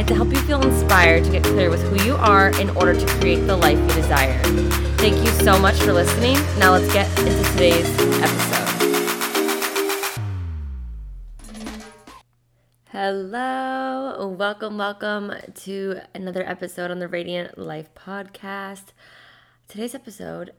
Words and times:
and 0.00 0.08
to 0.08 0.14
help 0.14 0.30
you 0.30 0.40
feel 0.40 0.62
inspired 0.62 1.22
to 1.22 1.30
get 1.30 1.44
clear 1.44 1.68
with 1.68 1.82
who 1.82 2.06
you 2.06 2.16
are 2.16 2.58
in 2.58 2.70
order 2.70 2.98
to 2.98 3.06
create 3.18 3.46
the 3.46 3.54
life 3.54 3.78
you 3.78 3.86
desire. 3.88 4.42
Thank 4.96 5.18
you 5.18 5.26
so 5.44 5.58
much 5.58 5.76
for 5.76 5.92
listening. 5.92 6.36
Now 6.58 6.72
let's 6.72 6.90
get 6.90 7.06
into 7.18 7.50
today's 7.52 7.86
episode. 8.22 8.66
Hello, 12.86 14.34
welcome, 14.38 14.78
welcome 14.78 15.34
to 15.56 16.00
another 16.14 16.48
episode 16.48 16.90
on 16.90 16.98
the 16.98 17.06
Radiant 17.06 17.58
Life 17.58 17.94
podcast. 17.94 18.92
Today's 19.68 19.94
episode, 19.94 20.54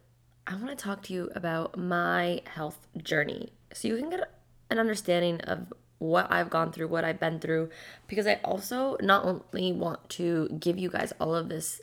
I 0.46 0.54
want 0.54 0.70
to 0.70 0.76
talk 0.76 1.02
to 1.04 1.14
you 1.14 1.32
about 1.34 1.80
my 1.80 2.42
health 2.46 2.86
journey 2.96 3.54
so 3.74 3.88
you 3.88 3.98
can 3.98 4.12
get 4.12 4.40
an 4.70 4.78
understanding 4.78 5.42
of 5.42 5.74
what 6.02 6.32
I've 6.32 6.50
gone 6.50 6.72
through, 6.72 6.88
what 6.88 7.06
I've 7.06 7.20
been 7.20 7.40
through, 7.40 7.70
because 8.08 8.26
I 8.26 8.40
also 8.44 8.98
not 9.02 9.24
only 9.24 9.72
want 9.72 10.10
to 10.10 10.50
give 10.60 10.80
you 10.80 10.90
guys 10.90 11.14
all 11.20 11.36
of 11.36 11.48
this 11.48 11.80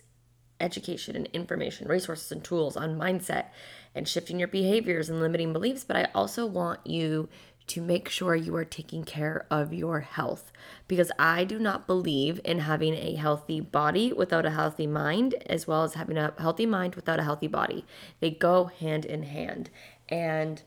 education 0.60 1.14
and 1.14 1.28
information, 1.32 1.86
resources 1.86 2.32
and 2.32 2.42
tools 2.42 2.76
on 2.76 2.98
mindset 2.98 3.46
and 3.94 4.08
shifting 4.08 4.40
your 4.40 4.48
behaviors 4.48 5.08
and 5.08 5.20
limiting 5.20 5.52
beliefs, 5.52 5.84
but 5.84 5.96
I 5.96 6.08
also 6.16 6.46
want 6.46 6.84
you 6.84 7.28
to 7.68 7.80
make 7.80 8.08
sure 8.08 8.34
you 8.34 8.56
are 8.56 8.64
taking 8.64 9.04
care 9.04 9.46
of 9.52 9.72
your 9.72 10.00
health 10.00 10.50
because 10.88 11.12
I 11.16 11.44
do 11.44 11.60
not 11.60 11.86
believe 11.86 12.40
in 12.44 12.60
having 12.60 12.94
a 12.94 13.14
healthy 13.14 13.60
body 13.60 14.12
without 14.12 14.46
a 14.46 14.50
healthy 14.50 14.88
mind, 14.88 15.36
as 15.46 15.68
well 15.68 15.84
as 15.84 15.94
having 15.94 16.18
a 16.18 16.34
healthy 16.38 16.66
mind 16.66 16.96
without 16.96 17.20
a 17.20 17.24
healthy 17.24 17.46
body. 17.46 17.84
They 18.18 18.30
go 18.30 18.64
hand 18.64 19.04
in 19.04 19.22
hand. 19.24 19.70
And 20.08 20.62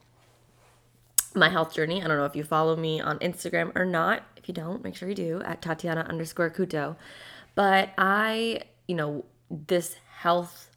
my 1.34 1.48
health 1.48 1.74
journey, 1.74 2.02
I 2.02 2.06
don't 2.06 2.16
know 2.16 2.24
if 2.24 2.36
you 2.36 2.44
follow 2.44 2.76
me 2.76 3.00
on 3.00 3.18
Instagram 3.18 3.74
or 3.76 3.84
not. 3.84 4.22
If 4.36 4.48
you 4.48 4.54
don't, 4.54 4.82
make 4.82 4.96
sure 4.96 5.08
you 5.08 5.14
do 5.14 5.42
at 5.44 5.62
Tatiana 5.62 6.02
underscore 6.08 6.50
Couto. 6.50 6.96
But 7.54 7.90
I, 7.98 8.62
you 8.88 8.94
know, 8.94 9.24
this 9.50 9.96
health, 10.18 10.70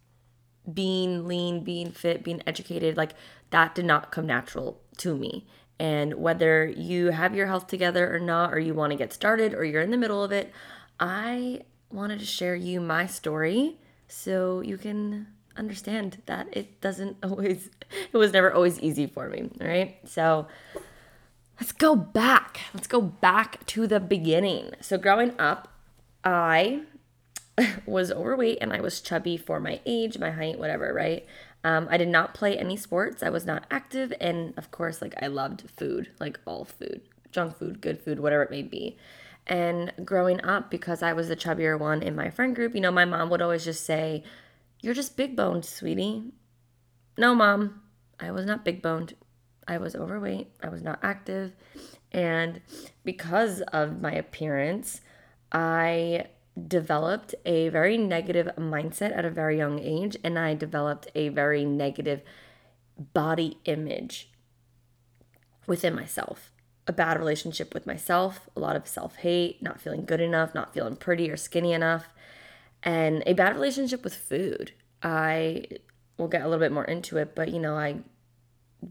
being 0.71 1.27
lean, 1.27 1.63
being 1.63 1.91
fit, 1.91 2.23
being 2.23 2.41
educated, 2.45 2.97
like 2.97 3.13
that 3.51 3.75
did 3.75 3.85
not 3.85 4.11
come 4.11 4.25
natural 4.25 4.81
to 4.97 5.15
me. 5.15 5.45
And 5.79 6.15
whether 6.15 6.65
you 6.65 7.11
have 7.11 7.35
your 7.35 7.47
health 7.47 7.67
together 7.67 8.13
or 8.13 8.19
not, 8.19 8.53
or 8.53 8.59
you 8.59 8.73
want 8.73 8.91
to 8.91 8.97
get 8.97 9.13
started, 9.13 9.53
or 9.53 9.63
you're 9.63 9.81
in 9.81 9.91
the 9.91 9.97
middle 9.97 10.23
of 10.23 10.31
it, 10.31 10.51
I 10.99 11.61
wanted 11.91 12.19
to 12.19 12.25
share 12.25 12.55
you 12.55 12.79
my 12.79 13.05
story 13.05 13.77
so 14.07 14.61
you 14.61 14.77
can 14.77 15.27
understand 15.57 16.21
that 16.25 16.47
it 16.51 16.81
doesn't 16.81 17.17
always, 17.23 17.69
it 18.11 18.17
was 18.17 18.33
never 18.33 18.51
always 18.53 18.79
easy 18.79 19.07
for 19.07 19.29
me. 19.29 19.49
All 19.61 19.67
right. 19.67 19.97
So 20.05 20.47
let's 21.59 21.71
go 21.71 21.95
back. 21.95 22.61
Let's 22.73 22.87
go 22.87 23.01
back 23.01 23.65
to 23.67 23.87
the 23.87 23.99
beginning. 23.99 24.71
So 24.81 24.97
growing 24.97 25.33
up, 25.39 25.69
I 26.23 26.81
was 27.85 28.11
overweight 28.11 28.57
and 28.61 28.73
I 28.73 28.81
was 28.81 29.01
chubby 29.01 29.37
for 29.37 29.59
my 29.59 29.79
age, 29.85 30.17
my 30.17 30.31
height, 30.31 30.59
whatever, 30.59 30.93
right? 30.93 31.25
Um, 31.63 31.87
I 31.89 31.97
did 31.97 32.09
not 32.09 32.33
play 32.33 32.57
any 32.57 32.77
sports. 32.77 33.23
I 33.23 33.29
was 33.29 33.45
not 33.45 33.65
active. 33.71 34.13
And 34.21 34.53
of 34.57 34.71
course, 34.71 35.01
like 35.01 35.15
I 35.21 35.27
loved 35.27 35.69
food, 35.69 36.11
like 36.19 36.39
all 36.45 36.65
food, 36.65 37.01
junk 37.31 37.57
food, 37.57 37.81
good 37.81 37.99
food, 37.99 38.19
whatever 38.19 38.43
it 38.43 38.51
may 38.51 38.61
be. 38.61 38.97
And 39.47 39.91
growing 40.03 40.43
up, 40.43 40.71
because 40.71 41.03
I 41.03 41.13
was 41.13 41.27
the 41.27 41.35
chubbier 41.35 41.79
one 41.79 42.01
in 42.01 42.15
my 42.15 42.29
friend 42.29 42.55
group, 42.55 42.73
you 42.73 42.81
know, 42.81 42.91
my 42.91 43.05
mom 43.05 43.29
would 43.29 43.41
always 43.41 43.63
just 43.63 43.85
say, 43.85 44.23
You're 44.85 44.93
just 44.93 45.17
big 45.17 45.35
boned, 45.35 45.65
sweetie. 45.65 46.25
No, 47.17 47.33
mom, 47.33 47.81
I 48.19 48.29
was 48.29 48.45
not 48.45 48.63
big 48.63 48.83
boned. 48.83 49.15
I 49.67 49.79
was 49.79 49.95
overweight. 49.95 50.51
I 50.61 50.69
was 50.69 50.83
not 50.83 50.99
active. 51.01 51.53
And 52.11 52.61
because 53.03 53.61
of 53.61 53.99
my 53.99 54.11
appearance, 54.11 55.01
I 55.51 56.25
developed 56.67 57.33
a 57.47 57.69
very 57.69 57.97
negative 57.97 58.47
mindset 58.59 59.17
at 59.17 59.25
a 59.25 59.31
very 59.31 59.57
young 59.57 59.79
age 59.79 60.17
and 60.23 60.37
I 60.37 60.53
developed 60.53 61.07
a 61.15 61.29
very 61.29 61.65
negative 61.65 62.21
body 63.11 63.57
image 63.65 64.29
within 65.65 65.95
myself. 65.95 66.51
A 66.85 66.93
bad 66.93 67.17
relationship 67.17 67.73
with 67.73 67.87
myself, 67.87 68.47
a 68.55 68.59
lot 68.59 68.75
of 68.75 68.87
self 68.87 69.15
hate, 69.15 69.63
not 69.63 69.81
feeling 69.81 70.05
good 70.05 70.21
enough, 70.21 70.53
not 70.53 70.75
feeling 70.75 70.95
pretty 70.95 71.31
or 71.31 71.37
skinny 71.37 71.73
enough, 71.73 72.09
and 72.85 73.23
a 73.25 73.33
bad 73.33 73.55
relationship 73.55 74.03
with 74.03 74.15
food. 74.15 74.71
I 75.01 75.65
will 76.17 76.27
get 76.27 76.41
a 76.41 76.45
little 76.45 76.63
bit 76.63 76.71
more 76.71 76.85
into 76.85 77.17
it, 77.17 77.35
but 77.35 77.51
you 77.51 77.59
know, 77.59 77.75
I 77.75 77.97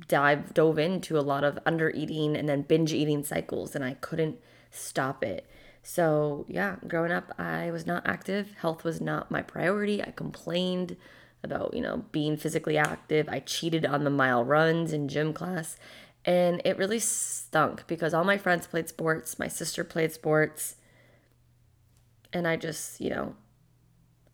dive 0.09 0.53
dove 0.53 0.79
into 0.79 1.19
a 1.19 1.21
lot 1.21 1.45
of 1.45 1.59
under 1.65 1.91
eating 1.91 2.37
and 2.37 2.49
then 2.49 2.63
binge 2.63 2.93
eating 2.93 3.23
cycles 3.23 3.75
and 3.75 3.85
I 3.85 3.95
couldn't 3.95 4.39
stop 4.71 5.23
it. 5.25 5.47
So, 5.83 6.47
yeah, 6.49 6.77
growing 6.89 7.13
up, 7.13 7.33
I 7.39 7.71
was 7.71 7.87
not 7.87 8.07
active. 8.07 8.55
Health 8.59 8.85
was 8.85 9.01
not 9.01 9.31
my 9.31 9.43
priority. 9.43 10.03
I 10.03 10.11
complained 10.11 10.97
about, 11.43 11.75
you 11.75 11.83
know, 11.83 12.05
being 12.11 12.37
physically 12.39 12.79
active. 12.79 13.29
I 13.29 13.41
cheated 13.41 13.85
on 13.85 14.03
the 14.03 14.11
mile 14.11 14.45
runs 14.45 14.93
in 14.93 15.09
gym 15.09 15.35
class. 15.35 15.77
And 16.25 16.63
it 16.65 16.79
really 16.79 16.99
stunk 16.99 17.87
because 17.87 18.15
all 18.15 18.25
my 18.25 18.39
friends 18.39 18.67
played 18.67 18.89
sports, 18.89 19.39
my 19.39 19.47
sister 19.47 19.85
played 19.85 20.11
sports. 20.11 20.77
And 22.33 22.49
I 22.49 22.57
just, 22.57 22.99
you 22.99 23.11
know, 23.11 23.37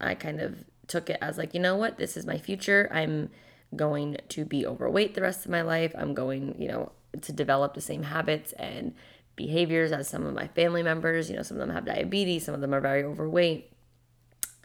I 0.01 0.15
kind 0.15 0.41
of 0.41 0.65
took 0.87 1.11
it 1.11 1.19
as 1.21 1.39
like, 1.39 1.55
you 1.55 1.61
know 1.61 1.77
what, 1.77 1.99
this 1.99 2.17
is 2.17 2.27
my 2.27 2.39
future. 2.39 2.89
I'm 2.93 3.31
going 3.77 4.17
to 4.31 4.45
be 4.45 4.67
overweight 4.67 5.15
the 5.15 5.23
rest 5.23 5.45
of 5.45 5.51
my 5.51 5.63
life. 5.63 5.95
I'm 5.97 6.15
going, 6.15 6.57
you 6.59 6.69
know, 6.69 6.93
to 7.21 7.33
develop 7.33 7.75
the 7.75 7.81
same 7.81 8.03
habits 8.03 8.53
and 8.53 8.95
behaviors 9.37 9.93
as 9.93 10.09
some 10.09 10.27
of 10.27 10.35
my 10.35 10.49
family 10.49 10.83
members. 10.83 11.31
You 11.31 11.37
know, 11.37 11.43
some 11.43 11.57
of 11.57 11.61
them 11.61 11.75
have 11.75 11.85
diabetes, 11.85 12.45
some 12.45 12.55
of 12.55 12.61
them 12.61 12.75
are 12.75 12.81
very 12.81 13.05
overweight. 13.05 13.73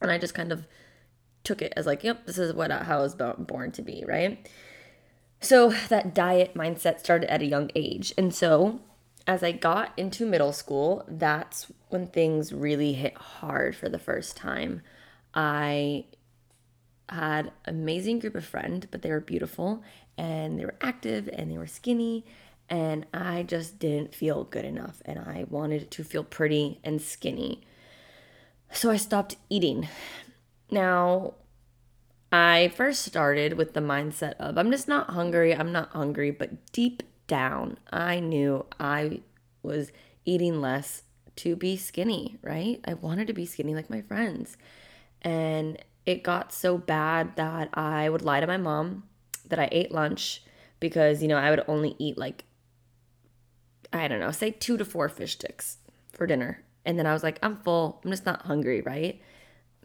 And 0.02 0.12
I 0.12 0.18
just 0.18 0.34
kind 0.34 0.52
of 0.52 0.66
took 1.44 1.62
it 1.62 1.74
as 1.76 1.86
like, 1.86 2.04
yep, 2.04 2.26
this 2.26 2.38
is 2.38 2.54
what 2.54 2.72
how 2.72 3.00
I 3.00 3.02
was 3.02 3.16
born 3.16 3.72
to 3.72 3.82
be, 3.82 4.04
right? 4.08 4.50
So 5.40 5.70
that 5.90 6.16
diet 6.16 6.56
mindset 6.56 7.00
started 7.00 7.32
at 7.32 7.42
a 7.42 7.46
young 7.46 7.70
age. 7.76 8.14
And 8.18 8.34
so 8.34 8.80
as 9.28 9.44
I 9.44 9.52
got 9.52 9.92
into 9.98 10.26
middle 10.26 10.54
school, 10.54 11.06
that's 11.08 11.72
when 11.90 12.08
things 12.08 12.52
really 12.52 12.94
hit 12.94 13.16
hard 13.18 13.76
for 13.76 13.90
the 13.90 14.00
first 14.00 14.36
time. 14.36 14.82
I 15.36 16.06
had 17.10 17.52
amazing 17.66 18.20
group 18.20 18.36
of 18.36 18.46
friends, 18.46 18.88
but 18.90 19.02
they 19.02 19.12
were 19.12 19.20
beautiful 19.20 19.84
and 20.18 20.60
they 20.60 20.66
were 20.66 20.76
active 20.82 21.30
and 21.32 21.52
they 21.52 21.58
were 21.58 21.68
skinny 21.68 22.26
and 22.70 23.06
I 23.14 23.44
just 23.44 23.78
didn't 23.78 24.16
feel 24.16 24.44
good 24.44 24.66
enough 24.66 25.02
and 25.06 25.20
I 25.20 25.46
wanted 25.50 25.92
to 25.92 26.04
feel 26.04 26.24
pretty 26.24 26.80
and 26.84 27.02
skinny. 27.02 27.62
So 28.72 28.90
I 28.90 28.98
stopped 28.98 29.38
eating. 29.50 29.88
Now, 30.72 31.36
I 32.32 32.74
first 32.76 33.04
started 33.04 33.54
with 33.54 33.74
the 33.74 33.82
mindset 33.82 34.34
of 34.34 34.58
I'm 34.58 34.72
just 34.72 34.88
not 34.88 35.12
hungry, 35.12 35.56
I'm 35.56 35.72
not 35.72 35.90
hungry, 35.90 36.32
but 36.32 36.72
deep 36.72 37.04
down, 37.28 37.78
I 37.92 38.20
knew 38.20 38.66
I 38.80 39.22
was 39.62 39.92
eating 40.26 40.60
less 40.60 41.04
to 41.38 41.56
be 41.56 41.78
skinny, 41.78 42.38
right? 42.42 42.80
I 42.86 42.96
wanted 42.96 43.28
to 43.28 43.34
be 43.34 43.46
skinny 43.46 43.76
like 43.76 43.90
my 43.90 44.02
friends. 44.02 44.58
And 45.26 45.78
it 46.06 46.24
got 46.24 46.54
so 46.54 46.78
bad 46.78 47.36
that 47.36 47.70
I 47.74 48.08
would 48.10 48.22
lie 48.22 48.40
to 48.40 48.48
my 48.48 48.58
mom 48.58 49.04
that 49.50 49.60
I 49.60 49.68
ate 49.72 49.92
lunch 49.92 50.44
because, 50.80 51.22
you 51.22 51.28
know, 51.28 51.38
I 51.38 51.50
would 51.50 51.64
only 51.68 51.96
eat 52.00 52.18
like 52.18 52.46
I 53.92 54.08
don't 54.08 54.20
know, 54.20 54.32
say 54.32 54.52
two 54.52 54.78
to 54.78 54.86
four 54.86 55.10
fish 55.10 55.34
sticks 55.34 55.78
for 56.12 56.28
dinner. 56.28 56.64
And 56.86 57.00
then 57.00 57.08
I 57.08 57.14
was 57.14 57.24
like, 57.24 57.40
I'm 57.42 57.58
full. 57.58 58.02
I'm 58.04 58.12
just 58.12 58.26
not 58.26 58.44
hungry, 58.44 58.82
right? 58.82 59.22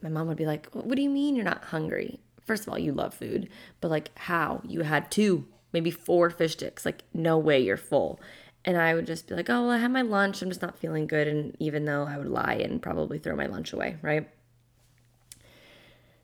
My 0.02 0.08
mom 0.08 0.28
would 0.28 0.36
be 0.36 0.46
like, 0.46 0.68
What 0.72 0.96
do 0.96 1.02
you 1.02 1.10
mean 1.10 1.36
you're 1.36 1.44
not 1.44 1.64
hungry? 1.64 2.20
First 2.44 2.66
of 2.66 2.72
all, 2.72 2.78
you 2.78 2.92
love 2.92 3.14
food, 3.14 3.48
but 3.80 3.90
like, 3.90 4.10
how? 4.18 4.60
You 4.66 4.82
had 4.82 5.10
two, 5.10 5.46
maybe 5.72 5.90
four 5.90 6.30
fish 6.30 6.52
sticks. 6.52 6.84
Like, 6.84 7.04
no 7.14 7.38
way 7.38 7.60
you're 7.60 7.76
full. 7.76 8.20
And 8.64 8.76
I 8.76 8.94
would 8.94 9.06
just 9.06 9.28
be 9.28 9.34
like, 9.34 9.48
Oh, 9.48 9.62
well, 9.62 9.70
I 9.70 9.78
had 9.78 9.92
my 9.92 10.02
lunch. 10.02 10.42
I'm 10.42 10.50
just 10.50 10.62
not 10.62 10.78
feeling 10.78 11.06
good. 11.06 11.28
And 11.28 11.56
even 11.58 11.84
though 11.84 12.04
I 12.04 12.18
would 12.18 12.28
lie 12.28 12.54
and 12.54 12.82
probably 12.82 13.18
throw 13.18 13.36
my 13.36 13.46
lunch 13.46 13.72
away, 13.72 13.96
right? 14.02 14.28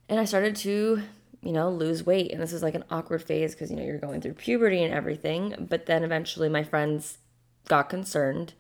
And 0.09 0.21
I 0.21 0.25
started 0.25 0.57
to, 0.57 1.03
you 1.43 1.53
know, 1.53 1.71
lose 1.71 2.05
weight. 2.05 2.33
And 2.33 2.41
this 2.41 2.53
is 2.53 2.63
like 2.63 2.75
an 2.75 2.85
awkward 2.91 3.23
phase 3.23 3.55
because, 3.55 3.71
you 3.71 3.77
know, 3.77 3.85
you're 3.85 3.99
going 3.99 4.21
through 4.21 4.35
puberty 4.35 4.83
and 4.83 4.95
everything. 4.95 5.67
But 5.69 5.87
then 5.87 6.05
eventually 6.05 6.49
my 6.49 6.63
friends 6.63 7.19
got 7.69 7.89
concerned 7.89 8.55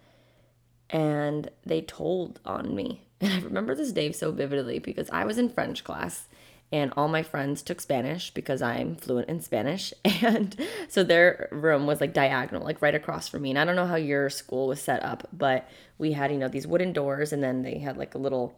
and 0.90 1.50
they 1.64 1.80
told 1.80 2.40
on 2.44 2.74
me. 2.74 3.02
And 3.18 3.32
I 3.32 3.38
remember 3.40 3.74
this 3.74 3.92
day 3.92 4.12
so 4.12 4.30
vividly 4.30 4.78
because 4.78 5.08
I 5.08 5.24
was 5.24 5.38
in 5.38 5.48
French 5.48 5.84
class 5.84 6.28
and 6.72 6.92
all 6.96 7.08
my 7.08 7.22
friends 7.22 7.62
took 7.62 7.80
Spanish 7.80 8.30
because 8.30 8.60
I'm 8.60 8.96
fluent 8.96 9.28
in 9.28 9.40
Spanish. 9.40 9.94
And 10.22 10.56
so 10.88 11.02
their 11.02 11.48
room 11.50 11.86
was 11.86 12.00
like 12.00 12.12
diagonal, 12.12 12.64
like 12.64 12.82
right 12.82 12.94
across 12.94 13.28
from 13.28 13.42
me. 13.42 13.50
And 13.50 13.58
I 13.58 13.64
don't 13.64 13.76
know 13.76 13.86
how 13.86 13.96
your 13.96 14.28
school 14.28 14.68
was 14.68 14.82
set 14.82 15.02
up, 15.02 15.28
but 15.32 15.68
we 15.98 16.12
had, 16.12 16.30
you 16.30 16.38
know, 16.38 16.48
these 16.48 16.66
wooden 16.66 16.92
doors 16.92 17.32
and 17.32 17.42
then 17.42 17.62
they 17.62 17.78
had 17.78 17.96
like 17.96 18.14
a 18.14 18.18
little, 18.18 18.54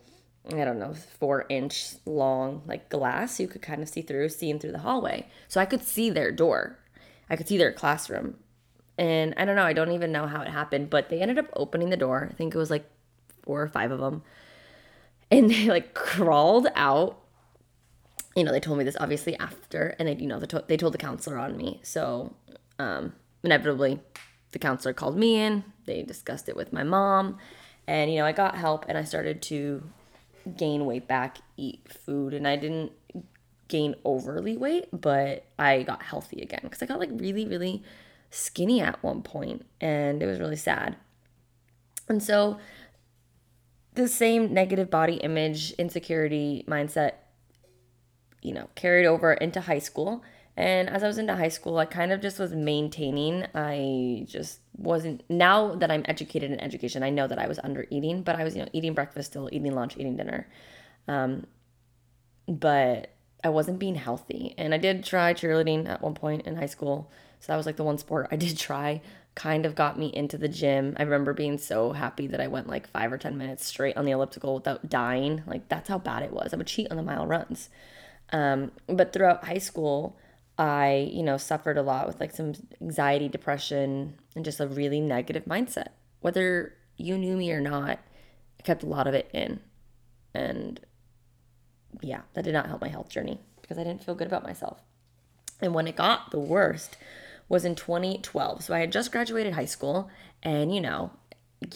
I 0.47 0.65
don't 0.65 0.79
know, 0.79 0.95
four 0.95 1.45
inch 1.49 1.95
long 2.07 2.63
like 2.67 2.89
glass 2.89 3.39
you 3.39 3.49
could 3.49 3.63
kind 3.63 3.83
of 3.83 3.89
see 3.89 4.03
through, 4.03 4.31
seeing 4.31 4.59
through 4.59 4.73
the 4.73 4.79
hallway. 4.79 5.27
So 5.47 5.61
I 5.61 5.67
could 5.67 5.83
see 5.83 6.11
their 6.11 6.33
door. 6.33 6.79
I 7.29 7.37
could 7.37 7.49
see 7.49 7.59
their 7.59 7.73
classroom. 7.73 8.37
And 8.97 9.35
I 9.37 9.45
don't 9.45 9.57
know, 9.57 9.65
I 9.65 9.75
don't 9.75 9.93
even 9.93 10.11
know 10.11 10.27
how 10.27 10.41
it 10.43 10.49
happened, 10.49 10.91
but 10.91 11.09
they 11.09 11.21
ended 11.21 11.39
up 11.39 11.51
opening 11.55 11.91
the 11.91 11.97
door. 11.97 12.29
I 12.31 12.35
think 12.35 12.55
it 12.55 12.59
was 12.59 12.71
like 12.71 12.89
four 13.43 13.63
or 13.63 13.69
five 13.69 13.91
of 13.91 14.01
them. 14.01 14.23
And 15.31 15.51
they 15.51 15.67
like 15.67 15.93
crawled 15.95 16.69
out 16.75 17.23
you 18.39 18.45
know, 18.45 18.53
they 18.53 18.61
told 18.61 18.79
me 18.79 18.85
this 18.85 18.97
obviously 19.01 19.37
after, 19.39 19.97
and 19.99 20.07
they, 20.07 20.15
you 20.15 20.29
know, 20.29 20.39
they, 20.39 20.47
to- 20.47 20.65
they 20.69 20.77
told 20.77 20.95
the 20.95 20.99
counselor 20.99 21.37
on 21.39 21.57
me. 21.57 21.81
So, 21.83 22.37
um, 22.79 23.13
inevitably, 23.43 23.99
the 24.53 24.61
counselor 24.61 24.95
called 24.95 25.17
me 25.17 25.41
in. 25.41 25.65
They 25.87 26.05
discussed 26.05 26.49
it 26.49 26.57
with 26.57 26.73
my 26.73 26.85
mom, 26.85 27.39
and 27.89 28.13
you 28.13 28.19
know, 28.19 28.25
I 28.25 28.31
got 28.33 28.55
help, 28.55 28.85
and 28.89 28.97
I 28.97 29.03
started 29.03 29.43
to 29.43 29.83
gain 30.57 30.87
weight 30.87 31.09
back, 31.09 31.39
eat 31.57 31.81
food, 31.93 32.35
and 32.35 32.47
I 32.47 32.57
didn't 32.57 32.93
gain 33.69 33.95
overly 34.05 34.57
weight, 34.57 34.89
but 34.93 35.45
I 35.59 35.83
got 35.83 36.03
healthy 36.03 36.41
again 36.41 36.61
because 36.63 36.83
I 36.83 36.87
got 36.87 36.99
like 36.99 37.11
really, 37.13 37.47
really 37.47 37.83
skinny 38.31 38.81
at 38.81 39.03
one 39.03 39.23
point, 39.23 39.67
and 39.81 40.23
it 40.23 40.27
was 40.27 40.39
really 40.39 40.57
sad. 40.57 40.97
And 42.09 42.23
so, 42.23 42.59
the 43.95 44.09
same 44.09 44.55
negative 44.55 44.91
body 44.91 45.15
image, 45.15 45.73
insecurity 45.73 46.65
mindset 46.67 47.13
you 48.43 48.53
know, 48.53 48.69
carried 48.75 49.07
over 49.07 49.33
into 49.33 49.61
high 49.61 49.79
school. 49.79 50.23
And 50.59 50.91
as 50.91 51.05
I 51.05 51.07
was 51.07 51.19
into 51.19 51.37
high 51.37 51.51
school, 51.51 51.79
I 51.79 51.85
kind 51.85 52.11
of 52.11 52.21
just 52.21 52.41
was 52.41 52.53
maintaining. 52.53 53.47
I 53.55 54.25
just 54.27 54.59
wasn't, 54.77 55.23
now 55.31 55.77
that 55.77 55.89
I'm 55.89 56.03
educated 56.07 56.51
in 56.51 56.59
education, 56.59 57.05
I 57.05 57.11
know 57.11 57.29
that 57.29 57.39
I 57.39 57.47
was 57.47 57.61
under 57.63 57.87
eating, 57.91 58.23
but 58.23 58.35
I 58.35 58.43
was, 58.43 58.57
you 58.57 58.63
know, 58.63 58.69
eating 58.73 58.93
breakfast 58.93 59.31
still, 59.31 59.49
eating 59.53 59.73
lunch, 59.73 59.97
eating 59.97 60.17
dinner. 60.17 60.49
Um, 61.07 61.47
but 62.49 63.13
I 63.45 63.51
wasn't 63.51 63.79
being 63.79 63.95
healthy. 63.95 64.57
And 64.59 64.75
I 64.75 64.79
did 64.79 65.05
try 65.05 65.33
cheerleading 65.33 65.89
at 65.89 66.03
one 66.03 66.15
point 66.15 66.45
in 66.45 66.57
high 66.57 66.67
school. 66.67 67.09
So 67.39 67.53
that 67.53 67.57
was 67.57 67.65
like 67.65 67.77
the 67.77 67.85
one 67.85 67.99
sport 67.99 68.27
I 68.33 68.37
did 68.37 68.59
try. 68.59 69.01
Kind 69.37 69.65
of 69.65 69.77
got 69.77 69.97
me 69.97 70.09
into 70.13 70.37
the 70.37 70.49
gym. 70.49 70.97
I 70.99 71.05
remember 71.05 71.35
being 71.35 71.59
so 71.59 71.93
happy 71.93 72.27
that 72.27 72.41
I 72.41 72.49
went 72.49 72.67
like 72.67 72.89
five 72.89 73.13
or 73.13 73.19
10 73.19 73.39
minutes 73.39 73.65
straight 73.65 73.97
on 73.97 74.05
the 74.05 74.11
elliptical 74.11 74.57
without 74.57 74.91
dying. 74.91 75.45
Like 75.47 75.69
that's 75.69 75.89
how 75.89 75.99
bad 75.99 76.25
it 76.25 76.33
was. 76.33 76.53
I 76.53 76.57
would 76.57 76.67
cheat 76.67 76.91
on 76.91 76.97
the 76.97 77.05
mile 77.05 77.29
runs. 77.29 77.71
Um, 78.33 78.73
but 78.89 79.13
throughout 79.13 79.45
high 79.45 79.59
school, 79.59 80.19
I, 80.59 81.09
you 81.13 81.23
know, 81.23 81.37
suffered 81.37 81.79
a 81.79 81.83
lot 81.83 82.07
with 82.07 82.19
like 82.21 82.35
some 82.35 82.55
anxiety, 82.83 83.29
depression, 83.29 84.19
and 84.35 84.45
just 84.45 84.59
a 84.59 84.67
really 84.67 85.01
negative 85.01 85.45
mindset. 85.45 85.89
Whether 86.21 86.75
you 86.97 87.17
knew 87.17 87.37
me 87.37 87.53
or 87.53 87.61
not, 87.61 88.01
I 88.59 88.63
kept 88.65 88.83
a 88.83 88.87
lot 88.87 89.07
of 89.07 89.15
it 89.15 89.31
in. 89.33 89.61
And 90.35 90.81
yeah, 92.03 92.23
that 92.35 92.45
did 92.45 92.55
not 92.55 92.67
help 92.67 92.81
my 92.81 92.89
health 92.89 93.09
journey 93.09 93.41
because 93.63 93.79
I 93.79 93.85
didn't 93.85 94.03
feel 94.05 94.17
good 94.17 94.27
about 94.27 94.43
myself. 94.43 94.83
And 95.61 95.75
when 95.75 95.87
it 95.87 95.97
got 95.97 96.33
the 96.33 96.41
worst 96.41 96.97
was 97.49 97.65
in 97.65 97.75
2012. 97.75 98.65
So 98.65 98.75
I 98.75 98.81
had 98.81 98.93
just 98.93 99.13
graduated 99.13 99.55
high 99.55 99.65
school 99.65 100.11
and 100.43 100.75
you 100.75 100.81
know, 100.81 101.13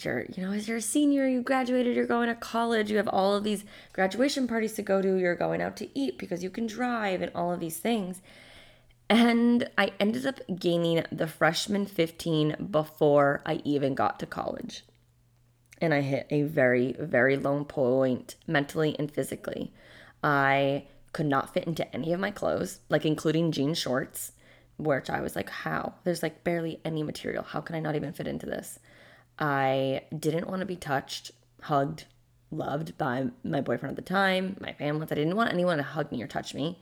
you're 0.01 0.25
you 0.33 0.41
know 0.41 0.53
as 0.53 0.67
you're 0.67 0.77
a 0.77 0.81
senior 0.81 1.27
you 1.27 1.41
graduated 1.41 1.93
you're 1.93 2.05
going 2.05 2.29
to 2.29 2.35
college 2.35 2.89
you 2.89 2.95
have 2.95 3.09
all 3.09 3.35
of 3.35 3.43
these 3.43 3.65
graduation 3.91 4.47
parties 4.47 4.71
to 4.71 4.81
go 4.81 5.01
to 5.01 5.17
you're 5.17 5.35
going 5.35 5.61
out 5.61 5.75
to 5.75 5.89
eat 5.93 6.17
because 6.17 6.41
you 6.41 6.49
can 6.49 6.65
drive 6.65 7.21
and 7.21 7.29
all 7.35 7.51
of 7.51 7.59
these 7.59 7.79
things 7.79 8.21
and 9.09 9.69
i 9.77 9.91
ended 9.99 10.25
up 10.25 10.39
gaining 10.59 11.03
the 11.11 11.27
freshman 11.27 11.85
15 11.85 12.67
before 12.71 13.41
i 13.45 13.61
even 13.63 13.95
got 13.95 14.19
to 14.19 14.25
college. 14.25 14.83
And 15.81 15.93
i 15.93 16.01
hit 16.01 16.27
a 16.29 16.43
very 16.43 16.95
very 16.99 17.37
low 17.37 17.63
point 17.63 18.35
mentally 18.47 18.95
and 18.97 19.11
physically. 19.11 19.73
I 20.23 20.85
could 21.11 21.25
not 21.25 21.53
fit 21.53 21.65
into 21.65 21.93
any 21.93 22.13
of 22.13 22.19
my 22.19 22.31
clothes 22.31 22.79
like 22.89 23.05
including 23.05 23.51
jean 23.51 23.73
shorts 23.73 24.31
which 24.77 25.09
i 25.09 25.21
was 25.21 25.35
like 25.35 25.49
how? 25.49 25.93
There's 26.03 26.23
like 26.23 26.43
barely 26.43 26.79
any 26.83 27.03
material. 27.03 27.43
How 27.43 27.61
can 27.61 27.75
i 27.75 27.79
not 27.79 27.95
even 27.95 28.13
fit 28.13 28.27
into 28.27 28.45
this? 28.45 28.79
I 29.37 30.01
didn't 30.17 30.47
want 30.47 30.59
to 30.59 30.65
be 30.65 30.75
touched, 30.75 31.31
hugged, 31.61 32.05
loved 32.51 32.97
by 32.97 33.27
my 33.43 33.61
boyfriend 33.61 33.97
at 33.97 34.03
the 34.03 34.09
time, 34.09 34.57
my 34.59 34.73
family. 34.73 35.07
I 35.09 35.15
didn't 35.15 35.35
want 35.35 35.51
anyone 35.51 35.77
to 35.77 35.83
hug 35.83 36.11
me 36.11 36.21
or 36.21 36.27
touch 36.27 36.53
me. 36.53 36.79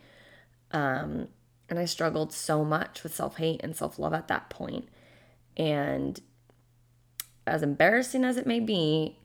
Um, 0.72 1.28
and 1.72 1.80
I 1.80 1.86
struggled 1.86 2.34
so 2.34 2.64
much 2.66 3.02
with 3.02 3.16
self 3.16 3.38
hate 3.38 3.62
and 3.64 3.76
self 3.76 3.98
love 3.98 4.14
at 4.14 4.28
that 4.28 4.50
point. 4.50 4.90
And 5.58 6.20
as 7.48 7.64
embarrassing 7.64 8.24
as 8.26 8.38
it 8.38 8.46
may 8.46 8.60
be, 8.60 9.18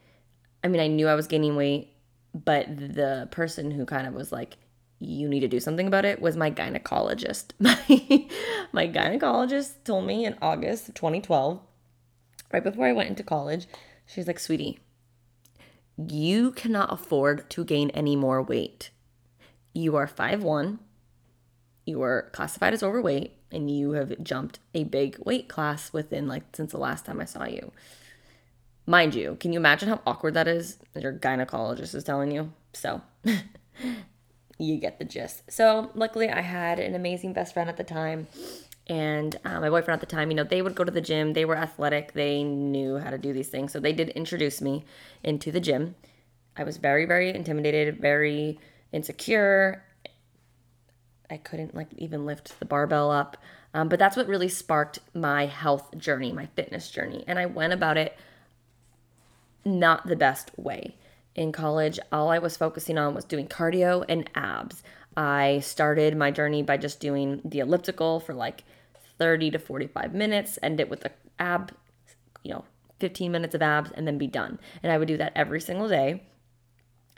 I 0.65 0.69
mean, 0.69 0.81
I 0.81 0.87
knew 0.87 1.09
I 1.09 1.17
was 1.17 1.27
gaining 1.27 1.57
weight, 1.57 1.93
but 2.33 2.69
the 2.77 3.29
person 3.33 3.73
who 3.73 3.85
kind 3.85 4.07
of 4.07 4.15
was 4.15 4.33
like, 4.33 4.57
you 5.01 5.29
need 5.29 5.41
to 5.41 5.49
do 5.49 5.61
something 5.61 5.89
about 5.89 6.05
it 6.05 6.23
was 6.23 6.37
my 6.37 6.51
gynecologist. 6.51 7.51
My, 7.59 8.29
my 8.73 8.89
gynecologist 8.89 9.85
told 9.85 10.07
me 10.07 10.25
in 10.25 10.37
August 10.41 10.89
of 10.89 10.95
2012 10.95 11.61
right 12.53 12.65
before 12.65 12.87
I 12.87 12.93
went 12.93 13.09
into 13.09 13.23
college, 13.23 13.67
she's 14.07 14.27
like, 14.27 14.39
sweetie, 14.39 14.79
you 15.97 16.53
cannot 16.53 16.93
afford 16.93 17.49
to 17.51 17.65
gain 17.65 17.91
any 17.91 18.17
more 18.17 18.43
weight. 18.43 18.91
You 19.73 19.97
are 19.97 20.07
5'1, 20.07 20.79
you 21.87 22.03
are 22.03 22.29
classified 22.33 22.75
as 22.75 22.83
overweight, 22.83 23.33
and 23.51 23.71
you 23.71 23.93
have 23.93 24.23
jumped 24.23 24.59
a 24.75 24.85
big 24.85 25.17
weight 25.25 25.49
class 25.49 25.93
within 25.93 26.29
like 26.29 26.45
since 26.55 26.73
the 26.73 26.79
last 26.79 27.07
time 27.07 27.21
I 27.21 27.25
saw 27.25 27.45
you. 27.45 27.73
Mind 28.87 29.15
you, 29.15 29.37
can 29.41 29.53
you 29.53 29.59
imagine 29.59 29.89
how 29.89 30.03
awkward 30.07 30.35
that 30.35 30.47
is? 30.47 30.77
Your 30.95 31.15
gynecologist 31.15 31.95
is 31.95 32.05
telling 32.05 32.31
you. 32.31 32.53
So 32.75 33.01
you 34.59 34.77
get 34.77 34.99
the 34.99 35.05
gist. 35.05 35.51
So 35.51 35.91
luckily 35.95 36.29
I 36.29 36.43
had 36.43 36.79
an 36.79 36.95
amazing 36.95 37.33
best 37.33 37.55
friend 37.55 37.71
at 37.71 37.79
the 37.79 37.85
time 37.85 38.29
and 38.89 39.37
uh, 39.45 39.61
my 39.61 39.69
boyfriend 39.69 40.01
at 40.01 40.09
the 40.09 40.15
time, 40.15 40.31
you 40.31 40.37
know, 40.37 40.45
they 40.45 40.63
would 40.63 40.77
go 40.77 40.85
to 40.85 40.93
the 40.93 41.01
gym. 41.01 41.33
They 41.33 41.45
were 41.45 41.57
athletic. 41.57 42.13
They 42.13 42.45
knew 42.45 42.99
how 42.99 43.11
to 43.11 43.19
do 43.19 43.33
these 43.33 43.49
things. 43.49 43.73
So 43.73 43.81
they 43.81 43.93
did 43.93 44.11
introduce 44.11 44.61
me 44.61 44.85
into 45.25 45.51
the 45.51 45.61
gym. 45.61 45.97
I 46.57 46.63
was 46.63 46.77
very, 46.77 47.05
very 47.05 47.35
intimidated, 47.35 47.99
very 47.99 48.61
insecure. 48.93 49.85
I 51.31 51.37
couldn't 51.37 51.75
like 51.75 51.89
even 51.97 52.27
lift 52.27 52.59
the 52.59 52.65
barbell 52.65 53.11
up. 53.11 53.37
Um, 53.75 53.89
but 53.89 53.99
that's 53.99 54.17
what 54.17 54.27
really 54.27 54.49
sparked 54.49 55.01
my 55.15 55.47
health 55.47 55.97
journey, 55.99 56.33
my 56.33 56.47
fitness 56.47 56.91
journey. 56.91 57.25
And 57.27 57.39
I 57.39 57.47
went 57.47 57.73
about 57.73 57.99
it 57.99 58.17
not 59.65 60.07
the 60.07 60.17
best 60.17 60.51
way. 60.57 60.95
In 61.35 61.53
college, 61.53 61.99
all 62.11 62.31
I 62.31 62.39
was 62.39 62.57
focusing 62.57 62.97
on 62.97 63.15
was 63.15 63.25
doing 63.25 63.47
cardio 63.47 64.05
and 64.09 64.31
abs. 64.35 64.83
I 65.17 65.61
started 65.61 66.17
my 66.17 66.31
journey 66.31 66.63
by 66.63 66.77
just 66.79 67.01
doing 67.01 67.43
the 67.45 67.59
elliptical 67.59 68.21
for 68.21 68.33
like 68.33 68.65
30 69.19 69.51
to 69.53 69.59
45 69.59 70.15
minutes, 70.15 70.59
end 70.63 70.81
it 70.81 70.89
with 70.89 71.05
a 71.05 71.11
ab, 71.39 71.73
you 72.43 72.53
know, 72.53 72.65
15 73.01 73.31
minutes 73.33 73.55
of 73.55 73.63
abs, 73.63 73.91
and 73.93 74.07
then 74.07 74.17
be 74.17 74.27
done. 74.27 74.59
And 74.83 74.93
I 74.93 74.99
would 74.99 75.09
do 75.09 75.17
that 75.19 75.33
every 75.35 75.61
single 75.61 75.89
day. 75.89 76.23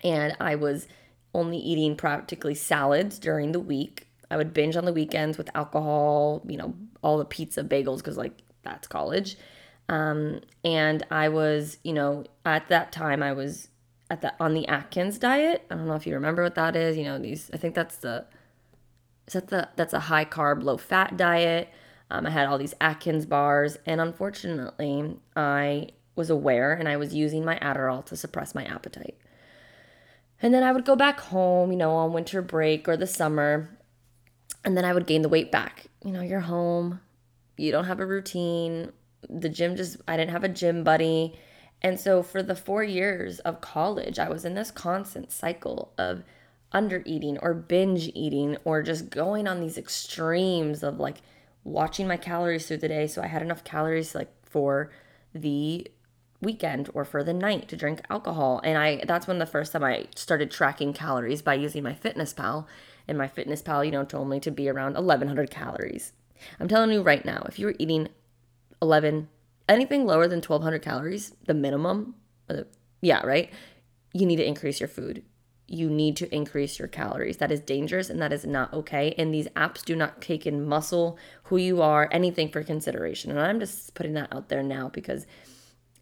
And 0.03 0.37
I 0.41 0.57
was 0.57 0.89
only 1.35 1.59
eating 1.59 1.97
practically 1.97 2.55
salads 2.55 3.19
during 3.19 3.53
the 3.53 3.61
week. 3.61 4.09
I 4.31 4.37
would 4.37 4.53
binge 4.53 4.77
on 4.77 4.85
the 4.85 4.93
weekends 4.93 5.39
with 5.39 5.51
alcohol, 5.55 6.43
you 6.47 6.57
know, 6.57 6.75
all 7.03 7.19
the 7.19 7.25
pizza 7.25 7.63
bagels, 7.63 7.99
because 7.99 8.17
like 8.17 8.43
that's 8.63 8.87
college. 8.89 9.37
Um, 9.89 10.41
and 10.65 11.05
I 11.11 11.29
was, 11.29 11.79
you 11.83 11.93
know, 11.93 12.25
at 12.45 12.69
that 12.69 12.93
time 12.93 13.23
I 13.23 13.33
was 13.33 13.69
at 14.11 14.21
the 14.21 14.33
on 14.41 14.55
the 14.55 14.69
Atkins 14.69 15.19
diet. 15.19 15.65
I 15.71 15.75
don't 15.75 15.87
know 15.87 15.95
if 15.95 16.07
you 16.07 16.15
remember 16.15 16.43
what 16.43 16.55
that 16.57 16.77
is. 16.77 16.97
You 16.97 17.05
know, 17.05 17.19
these 17.19 17.51
I 17.53 17.57
think 17.57 17.75
that's 17.75 17.97
the 17.97 18.27
is 19.27 19.35
that 19.35 19.49
the 19.49 19.69
that's 19.77 19.95
a 19.95 20.01
high 20.01 20.25
carb, 20.25 20.63
low 20.63 20.77
fat 20.77 21.17
diet. 21.17 21.69
Um, 22.11 22.27
I 22.27 22.31
had 22.31 22.47
all 22.47 22.59
these 22.59 22.75
Atkins 22.81 23.27
bars, 23.27 23.79
and 23.85 24.01
unfortunately, 24.01 25.19
I 25.37 25.91
was 26.17 26.31
aware 26.31 26.73
and 26.73 26.89
I 26.89 26.97
was 26.97 27.15
using 27.15 27.45
my 27.45 27.59
Adderall 27.59 28.05
to 28.07 28.17
suppress 28.17 28.55
my 28.55 28.65
appetite. 28.65 29.17
And 30.41 30.55
then 30.55 30.63
I 30.63 30.73
would 30.73 30.85
go 30.85 30.97
back 30.97 31.21
home, 31.21 31.73
you 31.73 31.79
know, 31.79 31.93
on 31.93 32.13
winter 32.13 32.43
break 32.43 32.89
or 32.89 32.97
the 32.97 33.07
summer, 33.07 33.77
and 34.65 34.77
then 34.77 34.85
I 34.85 34.93
would 34.93 35.07
gain 35.07 35.23
the 35.23 35.29
weight 35.29 35.51
back. 35.51 35.87
You 36.05 36.13
know, 36.13 36.23
you're 36.23 36.41
home, 36.41 37.01
you 37.57 37.73
don't 37.73 37.87
have 37.87 38.01
a 38.01 38.07
routine. 38.07 38.93
The 39.29 39.49
gym 39.49 39.77
just, 39.77 39.97
I 40.07 40.17
didn't 40.17 40.31
have 40.31 40.45
a 40.45 40.49
gym 40.49 40.85
buddy. 40.85 41.37
And 41.83 41.99
so 41.99 42.23
for 42.23 42.43
the 42.43 42.55
four 42.55 42.83
years 42.85 43.41
of 43.41 43.61
college, 43.61 44.19
I 44.19 44.29
was 44.29 44.45
in 44.45 44.55
this 44.55 44.71
constant 44.71 45.33
cycle 45.33 45.93
of 45.99 46.23
under 46.73 47.03
eating 47.05 47.39
or 47.39 47.55
binge 47.55 48.11
eating 48.15 48.57
or 48.65 48.83
just 48.83 49.11
going 49.11 49.47
on 49.47 49.61
these 49.61 49.79
extremes 49.79 50.83
of 50.83 50.99
like 50.99 51.17
watching 51.65 52.07
my 52.07 52.17
calories 52.17 52.67
through 52.67 52.77
the 52.77 52.89
day 52.89 53.07
so 53.07 53.23
I 53.23 53.27
had 53.27 53.43
enough 53.43 53.65
calories 53.65 54.15
like 54.15 54.31
for 54.45 54.91
the 55.35 55.87
weekend 56.41 56.89
or 56.95 57.05
for 57.05 57.25
the 57.25 57.33
night 57.33 57.69
to 57.69 57.77
drink 57.77 58.01
alcohol. 58.11 58.61
And 58.63 58.79
I 58.79 59.03
that's 59.07 59.27
when 59.27 59.39
the 59.39 59.47
first 59.47 59.73
time 59.73 59.85
I 59.85 60.07
started 60.15 60.51
tracking 60.51 60.93
calories 60.93 61.43
by 61.43 61.55
using 61.55 61.83
MyFitnessPal 61.83 62.67
and 63.09 63.19
MyFitnessPal, 63.19 63.85
you 63.85 63.93
know, 63.93 64.05
told 64.05 64.29
me 64.29 64.39
to 64.41 64.51
be 64.51 64.69
around 64.69 64.95
1100 64.95 65.51
calories. 65.51 66.13
I'm 66.61 66.69
telling 66.69 66.93
you 66.93 67.03
right 67.03 67.25
now, 67.25 67.45
if 67.49 67.59
you 67.59 67.67
were 67.67 67.75
eating 67.79 68.09
11, 68.81 69.29
anything 69.69 70.07
lower 70.07 70.29
than 70.29 70.39
1200 70.39 70.83
calories, 70.83 71.35
the 71.47 71.55
minimum, 71.55 72.15
the, 72.47 72.67
yeah, 73.01 73.25
right? 73.27 73.51
You 74.13 74.27
need 74.27 74.37
to 74.37 74.47
increase 74.47 74.79
your 74.79 74.89
food. 74.89 75.25
You 75.67 75.91
need 75.91 76.17
to 76.19 76.35
increase 76.35 76.79
your 76.79 76.89
calories. 76.89 77.39
That 77.39 77.51
is 77.51 77.61
dangerous 77.61 78.09
and 78.09 78.23
that 78.23 78.33
is 78.33 78.47
not 78.47 78.73
okay. 78.73 79.15
And 79.19 79.35
these 79.35 79.49
apps 79.49 79.85
do 79.85 79.97
not 79.97 80.23
take 80.23 80.47
in 80.47 80.67
muscle, 80.67 81.19
who 81.45 81.57
you 81.57 81.83
are, 81.83 82.09
anything 82.11 82.51
for 82.51 82.63
consideration. 82.63 83.31
And 83.31 83.41
I'm 83.41 83.61
just 83.61 83.95
putting 83.95 84.15
that 84.15 84.33
out 84.33 84.49
there 84.49 84.63
now 84.63 84.89
because 84.89 85.27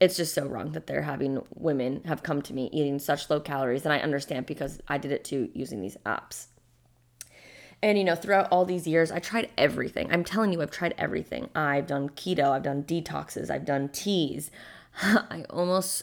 it's 0.01 0.17
just 0.17 0.35
so 0.35 0.47
wrong 0.47 0.73
that 0.73 0.87
they're 0.87 1.03
having 1.03 1.43
women 1.55 2.03
have 2.05 2.23
come 2.23 2.43
to 2.43 2.55
me 2.55 2.69
eating 2.73 2.99
such 2.99 3.31
low 3.31 3.41
calories. 3.41 3.85
And 3.85 3.93
I 3.93 3.99
understand 3.99 4.47
because 4.47 4.81
I 4.89 4.99
did 4.99 5.13
it 5.13 5.25
too 5.25 5.51
using 5.55 5.81
these 5.81 5.97
apps. 6.05 6.47
And 7.83 7.99
you 7.99 8.05
know, 8.05 8.15
throughout 8.15 8.49
all 8.51 8.65
these 8.65 8.87
years, 8.87 9.11
I 9.11 9.19
tried 9.19 9.51
everything. 9.57 10.11
I'm 10.11 10.25
telling 10.25 10.53
you, 10.53 10.63
I've 10.63 10.71
tried 10.71 10.95
everything. 10.99 11.51
I've 11.55 11.87
done 11.87 12.11
keto, 12.11 12.51
I've 12.51 12.63
done 12.63 12.83
detoxes, 12.85 13.51
I've 13.51 13.65
done 13.65 13.89
teas. 13.91 14.51
I 15.03 15.45
almost 15.51 16.03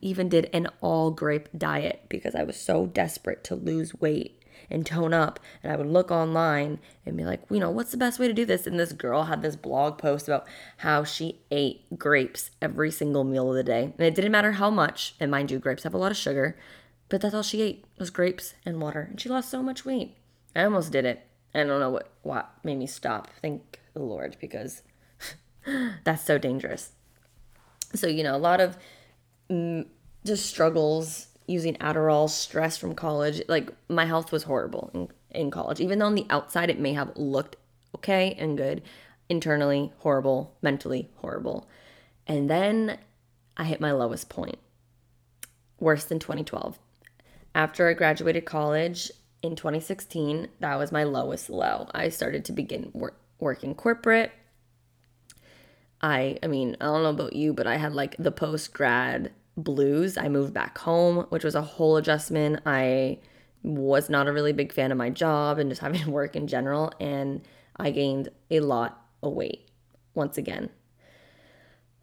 even 0.00 0.28
did 0.28 0.50
an 0.52 0.68
all 0.80 1.10
grape 1.10 1.48
diet 1.56 2.04
because 2.08 2.34
I 2.34 2.42
was 2.42 2.56
so 2.56 2.86
desperate 2.86 3.44
to 3.44 3.54
lose 3.54 3.94
weight 3.94 4.35
and 4.70 4.84
tone 4.84 5.14
up. 5.14 5.40
And 5.62 5.72
I 5.72 5.76
would 5.76 5.86
look 5.86 6.10
online 6.10 6.78
and 7.04 7.16
be 7.16 7.24
like, 7.24 7.42
you 7.50 7.58
know, 7.58 7.70
what's 7.70 7.90
the 7.90 7.96
best 7.96 8.18
way 8.18 8.28
to 8.28 8.34
do 8.34 8.44
this? 8.44 8.66
And 8.66 8.78
this 8.78 8.92
girl 8.92 9.24
had 9.24 9.42
this 9.42 9.56
blog 9.56 9.98
post 9.98 10.28
about 10.28 10.46
how 10.78 11.04
she 11.04 11.40
ate 11.50 11.98
grapes 11.98 12.50
every 12.60 12.90
single 12.90 13.24
meal 13.24 13.50
of 13.50 13.56
the 13.56 13.62
day. 13.62 13.92
And 13.98 14.06
it 14.06 14.14
didn't 14.14 14.32
matter 14.32 14.52
how 14.52 14.70
much. 14.70 15.14
And 15.20 15.30
mind 15.30 15.50
you, 15.50 15.58
grapes 15.58 15.84
have 15.84 15.94
a 15.94 15.98
lot 15.98 16.10
of 16.10 16.16
sugar, 16.16 16.56
but 17.08 17.20
that's 17.20 17.34
all 17.34 17.42
she 17.42 17.62
ate 17.62 17.84
was 17.98 18.10
grapes 18.10 18.54
and 18.64 18.80
water. 18.80 19.08
And 19.10 19.20
she 19.20 19.28
lost 19.28 19.50
so 19.50 19.62
much 19.62 19.84
weight. 19.84 20.16
I 20.54 20.64
almost 20.64 20.92
did 20.92 21.04
it. 21.04 21.26
I 21.54 21.64
don't 21.64 21.80
know 21.80 21.90
what, 21.90 22.10
what 22.22 22.50
made 22.64 22.78
me 22.78 22.86
stop. 22.86 23.28
Thank 23.40 23.80
the 23.94 24.02
Lord, 24.02 24.36
because 24.40 24.82
that's 26.04 26.24
so 26.24 26.38
dangerous. 26.38 26.92
So, 27.94 28.06
you 28.06 28.22
know, 28.22 28.36
a 28.36 28.38
lot 28.38 28.60
of 28.60 28.76
mm, 29.50 29.86
just 30.24 30.46
struggles 30.46 31.28
using 31.46 31.74
Adderall, 31.76 32.28
stress 32.28 32.76
from 32.76 32.94
college. 32.94 33.42
Like, 33.48 33.70
my 33.88 34.04
health 34.04 34.32
was 34.32 34.44
horrible 34.44 34.90
in, 34.94 35.08
in 35.30 35.50
college. 35.50 35.80
Even 35.80 35.98
though 35.98 36.06
on 36.06 36.14
the 36.14 36.26
outside 36.30 36.70
it 36.70 36.80
may 36.80 36.92
have 36.92 37.16
looked 37.16 37.56
okay 37.94 38.36
and 38.38 38.56
good, 38.56 38.82
internally 39.28 39.92
horrible, 39.98 40.56
mentally 40.62 41.10
horrible. 41.16 41.68
And 42.26 42.50
then 42.50 42.98
I 43.56 43.64
hit 43.64 43.80
my 43.80 43.92
lowest 43.92 44.28
point, 44.28 44.58
worse 45.78 46.04
than 46.04 46.18
2012. 46.18 46.78
After 47.54 47.88
I 47.88 47.94
graduated 47.94 48.44
college, 48.44 49.10
in 49.42 49.56
2016, 49.56 50.48
that 50.60 50.76
was 50.76 50.92
my 50.92 51.04
lowest 51.04 51.48
low. 51.48 51.88
I 51.94 52.08
started 52.08 52.44
to 52.46 52.52
begin 52.52 52.90
work, 52.92 53.18
working 53.38 53.74
corporate. 53.74 54.32
I 56.02 56.38
I 56.42 56.46
mean, 56.46 56.76
I 56.80 56.86
don't 56.86 57.02
know 57.02 57.10
about 57.10 57.34
you, 57.34 57.52
but 57.52 57.66
I 57.66 57.76
had 57.76 57.94
like 57.94 58.16
the 58.18 58.32
post 58.32 58.72
grad 58.72 59.32
blues. 59.56 60.18
I 60.18 60.28
moved 60.28 60.52
back 60.52 60.78
home, 60.78 61.26
which 61.30 61.44
was 61.44 61.54
a 61.54 61.62
whole 61.62 61.96
adjustment. 61.96 62.60
I 62.66 63.18
was 63.62 64.08
not 64.08 64.28
a 64.28 64.32
really 64.32 64.52
big 64.52 64.72
fan 64.72 64.92
of 64.92 64.98
my 64.98 65.10
job 65.10 65.58
and 65.58 65.70
just 65.70 65.80
having 65.82 66.02
to 66.02 66.10
work 66.10 66.36
in 66.36 66.46
general 66.46 66.92
and 67.00 67.42
I 67.78 67.90
gained 67.90 68.30
a 68.50 68.60
lot 68.60 69.06
of 69.22 69.32
weight 69.32 69.68
once 70.14 70.38
again. 70.38 70.70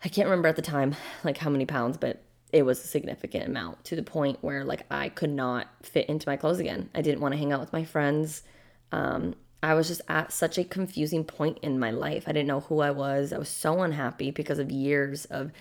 I 0.04 0.10
can't 0.10 0.28
remember 0.28 0.50
at 0.50 0.56
the 0.56 0.62
time 0.62 0.96
like 1.24 1.38
how 1.38 1.50
many 1.50 1.66
pounds, 1.66 1.98
but 1.98 2.22
it 2.52 2.64
was 2.64 2.84
a 2.84 2.88
significant 2.88 3.48
amount 3.48 3.84
to 3.86 3.96
the 3.96 4.04
point 4.04 4.38
where 4.42 4.64
like 4.64 4.86
I 4.92 5.10
could 5.10 5.32
not 5.32 5.68
fit 5.82 6.08
into 6.08 6.30
my 6.30 6.38
clothes 6.38 6.60
again. 6.60 6.90
I 6.94 7.02
didn't 7.02 7.22
want 7.22 7.34
to 7.34 7.38
hang 7.38 7.52
out 7.52 7.62
with 7.62 7.74
my 7.74 7.84
friends. 7.84 8.44
Um, 8.92 9.34
I 9.64 9.74
was 9.74 9.88
just 9.88 10.02
at 10.10 10.32
such 10.32 10.58
a 10.58 10.64
confusing 10.64 11.24
point 11.24 11.58
in 11.62 11.80
my 11.80 11.90
life. 11.90 12.26
I 12.28 12.34
didn't 12.34 12.50
know 12.50 12.60
who 12.60 12.82
I 12.82 12.92
was. 12.92 13.34
I 13.34 13.38
was 13.38 13.50
so 13.50 13.82
unhappy 13.82 14.30
because 14.30 14.60
of 14.60 14.70
years 14.70 15.26
of 15.26 15.52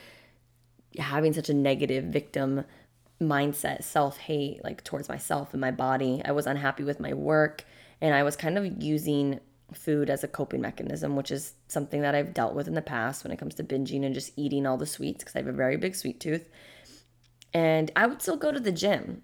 having 0.99 1.33
such 1.33 1.49
a 1.49 1.55
negative 1.55 2.05
victim 2.05 2.65
mindset, 3.21 3.85
self 3.85 4.19
hate, 4.19 4.63
like 4.65 4.85
towards 4.85 5.09
myself 5.09 5.53
and 5.53 5.61
my 5.61 5.71
body. 5.71 6.23
I 6.25 6.33
was 6.33 6.47
unhappy 6.47 6.85
with 6.85 7.01
my 7.01 7.15
work, 7.15 7.65
and 8.01 8.15
I 8.15 8.23
was 8.23 8.37
kind 8.37 8.59
of 8.59 8.83
using 8.83 9.41
food 9.73 10.11
as 10.11 10.23
a 10.23 10.29
coping 10.29 10.61
mechanism, 10.61 11.17
which 11.17 11.31
is 11.31 11.55
something 11.69 12.03
that 12.03 12.15
I've 12.15 12.35
dealt 12.35 12.55
with 12.55 12.69
in 12.69 12.75
the 12.75 12.83
past 12.83 13.25
when 13.25 13.33
it 13.33 13.39
comes 13.39 13.55
to 13.57 13.65
binging 13.65 14.05
and 14.05 14.15
just 14.15 14.33
eating 14.37 14.67
all 14.67 14.77
the 14.77 14.87
sweets 14.87 15.25
because 15.25 15.35
I 15.35 15.39
have 15.39 15.49
a 15.49 15.53
very 15.53 15.77
big 15.77 15.95
sweet 15.95 16.21
tooth. 16.21 16.49
And 17.55 17.91
I 17.97 18.07
would 18.07 18.23
still 18.23 18.37
go 18.37 18.53
to 18.53 18.61
the 18.61 18.73
gym. 18.73 19.23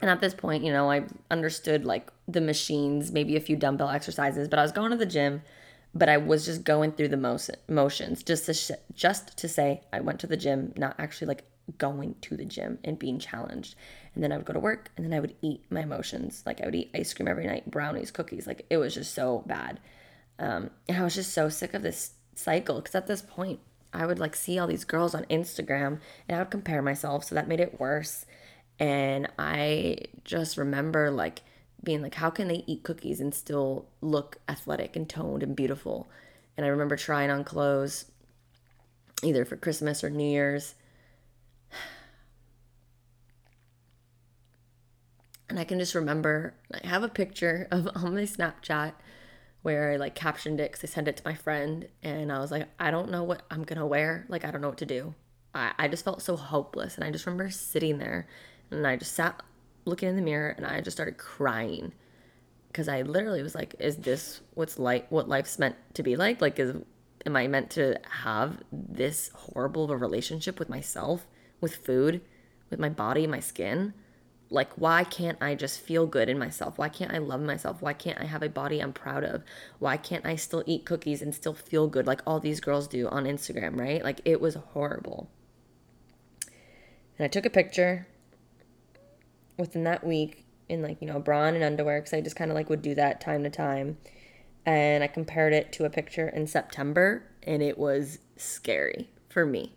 And 0.00 0.10
at 0.10 0.20
this 0.20 0.34
point, 0.34 0.64
you 0.64 0.72
know, 0.72 0.90
I 0.90 1.04
understood 1.30 1.84
like 1.84 2.10
the 2.26 2.40
machines, 2.40 3.12
maybe 3.12 3.36
a 3.36 3.40
few 3.40 3.56
dumbbell 3.56 3.90
exercises, 3.90 4.48
but 4.48 4.58
I 4.58 4.62
was 4.62 4.72
going 4.72 4.90
to 4.90 4.96
the 4.96 5.06
gym, 5.06 5.42
but 5.94 6.08
I 6.08 6.16
was 6.16 6.46
just 6.46 6.64
going 6.64 6.92
through 6.92 7.08
the 7.08 7.16
motion, 7.16 7.56
motions 7.68 8.22
just 8.22 8.46
to 8.46 8.54
sh- 8.54 8.70
just 8.94 9.36
to 9.38 9.48
say 9.48 9.82
I 9.92 10.00
went 10.00 10.20
to 10.20 10.26
the 10.26 10.36
gym, 10.36 10.72
not 10.76 10.96
actually 10.98 11.28
like 11.28 11.44
going 11.78 12.16
to 12.22 12.36
the 12.36 12.44
gym 12.44 12.78
and 12.84 12.98
being 12.98 13.18
challenged. 13.18 13.74
And 14.14 14.22
then 14.22 14.32
I 14.32 14.36
would 14.36 14.46
go 14.46 14.52
to 14.52 14.60
work 14.60 14.90
and 14.96 15.04
then 15.04 15.12
I 15.12 15.20
would 15.20 15.36
eat 15.42 15.64
my 15.70 15.80
emotions. 15.80 16.42
Like 16.46 16.60
I 16.60 16.66
would 16.66 16.74
eat 16.74 16.90
ice 16.94 17.12
cream 17.14 17.28
every 17.28 17.46
night, 17.46 17.70
brownies, 17.70 18.10
cookies. 18.10 18.46
Like 18.46 18.66
it 18.70 18.78
was 18.78 18.94
just 18.94 19.14
so 19.14 19.42
bad. 19.46 19.80
Um, 20.38 20.70
and 20.88 20.98
I 20.98 21.04
was 21.04 21.14
just 21.14 21.32
so 21.32 21.48
sick 21.48 21.74
of 21.74 21.82
this 21.82 22.12
cycle 22.34 22.76
because 22.76 22.94
at 22.94 23.06
this 23.06 23.22
point, 23.22 23.60
I 23.94 24.06
would 24.06 24.18
like 24.18 24.34
see 24.34 24.58
all 24.58 24.66
these 24.66 24.84
girls 24.84 25.14
on 25.14 25.24
Instagram 25.26 26.00
and 26.26 26.36
I 26.36 26.38
would 26.38 26.50
compare 26.50 26.80
myself. 26.80 27.24
So 27.24 27.34
that 27.34 27.48
made 27.48 27.60
it 27.60 27.78
worse. 27.78 28.24
And 28.78 29.28
I 29.38 29.98
just 30.24 30.56
remember 30.56 31.10
like 31.10 31.42
being 31.82 32.02
like, 32.02 32.14
how 32.14 32.30
can 32.30 32.48
they 32.48 32.64
eat 32.66 32.84
cookies 32.84 33.20
and 33.20 33.34
still 33.34 33.86
look 34.00 34.38
athletic 34.48 34.96
and 34.96 35.08
toned 35.08 35.42
and 35.42 35.56
beautiful? 35.56 36.08
And 36.56 36.64
I 36.64 36.68
remember 36.68 36.96
trying 36.96 37.30
on 37.30 37.44
clothes 37.44 38.06
either 39.22 39.44
for 39.44 39.56
Christmas 39.56 40.02
or 40.04 40.10
New 40.10 40.30
Year's. 40.30 40.74
And 45.48 45.58
I 45.58 45.64
can 45.64 45.78
just 45.78 45.94
remember, 45.94 46.54
I 46.72 46.86
have 46.86 47.02
a 47.02 47.08
picture 47.08 47.68
of 47.72 47.88
on 47.94 48.14
my 48.14 48.22
Snapchat 48.22 48.92
where 49.62 49.92
I 49.92 49.96
like 49.96 50.14
captioned 50.14 50.60
it 50.60 50.72
because 50.72 50.90
I 50.90 50.92
sent 50.92 51.08
it 51.08 51.18
to 51.18 51.22
my 51.24 51.34
friend 51.34 51.88
and 52.02 52.32
I 52.32 52.38
was 52.40 52.50
like, 52.50 52.68
I 52.80 52.90
don't 52.90 53.10
know 53.10 53.22
what 53.22 53.42
I'm 53.50 53.62
gonna 53.62 53.86
wear. 53.86 54.24
Like, 54.28 54.44
I 54.44 54.50
don't 54.50 54.60
know 54.60 54.68
what 54.68 54.78
to 54.78 54.86
do. 54.86 55.14
I, 55.54 55.72
I 55.78 55.88
just 55.88 56.04
felt 56.04 56.22
so 56.22 56.36
hopeless. 56.36 56.96
And 56.96 57.04
I 57.04 57.10
just 57.10 57.26
remember 57.26 57.50
sitting 57.50 57.98
there 57.98 58.26
and 58.70 58.86
I 58.86 58.96
just 58.96 59.12
sat 59.12 59.42
looking 59.84 60.08
in 60.08 60.16
the 60.16 60.22
mirror 60.22 60.54
and 60.56 60.66
I 60.66 60.80
just 60.80 60.96
started 60.96 61.18
crying 61.18 61.92
because 62.68 62.88
I 62.88 63.02
literally 63.02 63.42
was 63.42 63.54
like, 63.54 63.74
is 63.78 63.96
this 63.96 64.40
what's 64.54 64.78
like 64.78 65.10
what 65.10 65.28
life's 65.28 65.58
meant 65.58 65.76
to 65.94 66.02
be 66.02 66.16
like? 66.16 66.40
Like, 66.40 66.58
is 66.58 66.74
am 67.26 67.36
I 67.36 67.46
meant 67.46 67.70
to 67.70 68.00
have 68.22 68.62
this 68.72 69.30
horrible 69.34 69.84
of 69.84 69.90
a 69.90 69.96
relationship 69.96 70.58
with 70.58 70.68
myself, 70.68 71.26
with 71.60 71.76
food, 71.76 72.22
with 72.70 72.80
my 72.80 72.88
body, 72.88 73.26
my 73.26 73.40
skin? 73.40 73.94
Like, 74.50 74.72
why 74.74 75.04
can't 75.04 75.38
I 75.40 75.54
just 75.54 75.80
feel 75.80 76.06
good 76.06 76.28
in 76.28 76.38
myself? 76.38 76.76
Why 76.76 76.90
can't 76.90 77.12
I 77.12 77.18
love 77.18 77.40
myself? 77.40 77.80
Why 77.80 77.94
can't 77.94 78.20
I 78.20 78.24
have 78.24 78.42
a 78.42 78.50
body 78.50 78.80
I'm 78.80 78.92
proud 78.92 79.24
of? 79.24 79.42
Why 79.78 79.96
can't 79.96 80.26
I 80.26 80.36
still 80.36 80.62
eat 80.66 80.84
cookies 80.84 81.22
and 81.22 81.34
still 81.34 81.54
feel 81.54 81.88
good 81.88 82.06
like 82.06 82.20
all 82.26 82.38
these 82.38 82.60
girls 82.60 82.86
do 82.86 83.08
on 83.08 83.24
Instagram, 83.24 83.78
right? 83.78 84.04
Like, 84.04 84.20
it 84.26 84.42
was 84.42 84.54
horrible. 84.54 85.30
And 87.18 87.24
I 87.24 87.28
took 87.28 87.46
a 87.46 87.50
picture 87.50 88.06
within 89.58 89.84
that 89.84 90.04
week 90.04 90.44
in, 90.68 90.82
like, 90.82 91.00
you 91.00 91.06
know, 91.06 91.20
bra 91.20 91.44
and 91.44 91.62
underwear 91.62 92.00
because 92.00 92.14
I 92.14 92.20
just 92.20 92.36
kind 92.36 92.50
of 92.50 92.54
like 92.54 92.70
would 92.70 92.82
do 92.82 92.94
that 92.94 93.20
time 93.20 93.42
to 93.44 93.50
time. 93.50 93.98
And 94.64 95.02
I 95.02 95.08
compared 95.08 95.52
it 95.52 95.72
to 95.72 95.84
a 95.84 95.90
picture 95.90 96.28
in 96.28 96.46
September, 96.46 97.24
and 97.42 97.62
it 97.62 97.76
was 97.76 98.18
scary 98.36 99.10
for 99.28 99.44
me. 99.44 99.74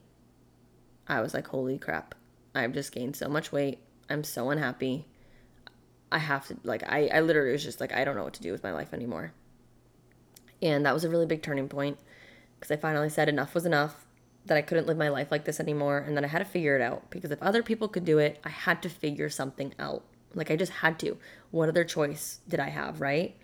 I 1.08 1.22
was 1.22 1.34
like, 1.34 1.48
holy 1.48 1.80
crap, 1.80 2.14
I've 2.54 2.74
just 2.74 2.92
gained 2.92 3.16
so 3.16 3.28
much 3.28 3.52
weight 3.52 3.80
I'm 4.10 4.24
so 4.24 4.50
unhappy. 4.50 5.06
I 6.12 6.20
have 6.20 6.48
to 6.48 6.58
like 6.64 6.84
I 6.84 7.08
I 7.08 7.22
literally 7.22 7.52
was 7.52 7.64
just 7.64 7.82
like 7.82 7.94
I 7.94 8.04
don't 8.04 8.16
know 8.16 8.24
what 8.24 8.34
to 8.36 8.42
do 8.42 8.52
with 8.52 8.64
my 8.64 8.72
life 8.72 8.94
anymore. 8.94 9.34
And 10.62 10.86
that 10.86 10.94
was 10.94 11.04
a 11.04 11.10
really 11.10 11.26
big 11.26 11.42
turning 11.42 11.68
point 11.68 11.98
because 12.60 12.72
I 12.72 12.78
finally 12.80 13.10
said 13.10 13.28
enough 13.28 13.54
was 13.54 13.66
enough 13.66 14.05
that 14.46 14.58
I 14.58 14.62
couldn't 14.62 14.88
live 14.88 14.98
my 14.98 15.10
life 15.10 15.32
like 15.32 15.46
this 15.46 15.60
anymore 15.60 15.98
and 16.00 16.16
that 16.16 16.24
I 16.24 16.28
had 16.28 16.40
to 16.40 16.46
figure 16.46 16.76
it 16.76 16.82
out 16.82 17.10
because 17.10 17.32
if 17.32 17.42
other 17.42 17.64
people 17.64 17.88
could 17.88 18.06
do 18.06 18.20
it, 18.20 18.40
I 18.44 18.50
had 18.50 18.82
to 18.84 18.90
figure 18.90 19.30
something 19.30 19.74
out. 19.80 20.04
Like 20.34 20.52
I 20.52 20.56
just 20.56 20.72
had 20.72 21.00
to. 21.00 21.18
What 21.52 21.70
other 21.70 21.84
choice 21.84 22.40
did 22.48 22.60
I 22.60 22.70
have, 22.70 23.02
right? 23.02 23.36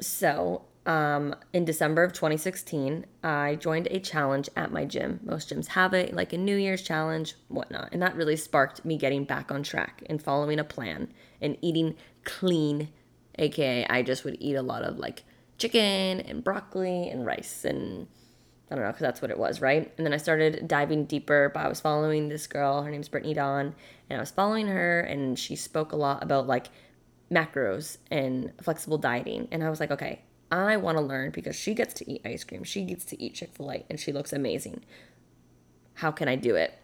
So, 0.00 0.64
um, 0.86 1.34
in 1.52 1.66
December 1.66 2.02
of 2.02 2.14
2016, 2.14 3.04
I 3.22 3.56
joined 3.56 3.88
a 3.90 4.00
challenge 4.00 4.48
at 4.56 4.72
my 4.72 4.86
gym. 4.86 5.20
Most 5.22 5.50
gyms 5.50 5.66
have 5.68 5.92
it, 5.92 6.14
like 6.14 6.32
a 6.32 6.38
New 6.38 6.56
Year's 6.56 6.82
challenge, 6.82 7.34
whatnot. 7.48 7.90
And 7.92 8.00
that 8.00 8.16
really 8.16 8.36
sparked 8.36 8.84
me 8.86 8.96
getting 8.96 9.24
back 9.24 9.52
on 9.52 9.62
track 9.62 10.02
and 10.08 10.22
following 10.22 10.58
a 10.58 10.64
plan 10.64 11.12
and 11.42 11.58
eating 11.60 11.94
clean, 12.24 12.88
aka 13.38 13.86
I 13.86 14.02
just 14.02 14.24
would 14.24 14.38
eat 14.40 14.54
a 14.54 14.62
lot 14.62 14.82
of 14.82 14.98
like 14.98 15.24
chicken 15.58 16.20
and 16.20 16.42
broccoli 16.42 17.08
and 17.08 17.26
rice 17.26 17.64
and 17.64 18.06
I 18.70 18.74
don't 18.74 18.84
know, 18.84 18.90
because 18.90 19.00
that's 19.00 19.22
what 19.22 19.30
it 19.30 19.38
was, 19.38 19.62
right? 19.62 19.90
And 19.96 20.04
then 20.04 20.12
I 20.12 20.18
started 20.18 20.68
diving 20.68 21.06
deeper, 21.06 21.50
but 21.54 21.64
I 21.64 21.68
was 21.68 21.80
following 21.80 22.28
this 22.28 22.46
girl. 22.46 22.82
Her 22.82 22.90
name's 22.90 23.08
Brittany 23.08 23.32
Dawn. 23.32 23.74
And 24.10 24.18
I 24.18 24.20
was 24.20 24.30
following 24.30 24.66
her, 24.66 25.00
and 25.00 25.38
she 25.38 25.56
spoke 25.56 25.92
a 25.92 25.96
lot 25.96 26.22
about 26.22 26.46
like 26.46 26.66
macros 27.32 27.96
and 28.10 28.52
flexible 28.60 28.98
dieting. 28.98 29.48
And 29.50 29.64
I 29.64 29.70
was 29.70 29.80
like, 29.80 29.90
okay, 29.90 30.20
I 30.50 30.76
want 30.76 30.98
to 30.98 31.02
learn 31.02 31.30
because 31.30 31.56
she 31.56 31.72
gets 31.72 31.94
to 31.94 32.10
eat 32.10 32.20
ice 32.26 32.44
cream. 32.44 32.62
She 32.62 32.84
gets 32.84 33.06
to 33.06 33.22
eat 33.22 33.34
Chick 33.34 33.54
fil 33.54 33.70
A, 33.70 33.86
and 33.88 33.98
she 33.98 34.12
looks 34.12 34.34
amazing. 34.34 34.84
How 35.94 36.10
can 36.10 36.28
I 36.28 36.36
do 36.36 36.54
it? 36.54 36.78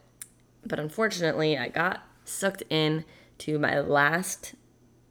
But 0.65 0.79
unfortunately, 0.79 1.55
I 1.55 1.67
got 1.67 2.01
sucked 2.23 2.63
in 2.71 3.05
to 3.39 3.59
my 3.59 3.79
last 3.79 4.55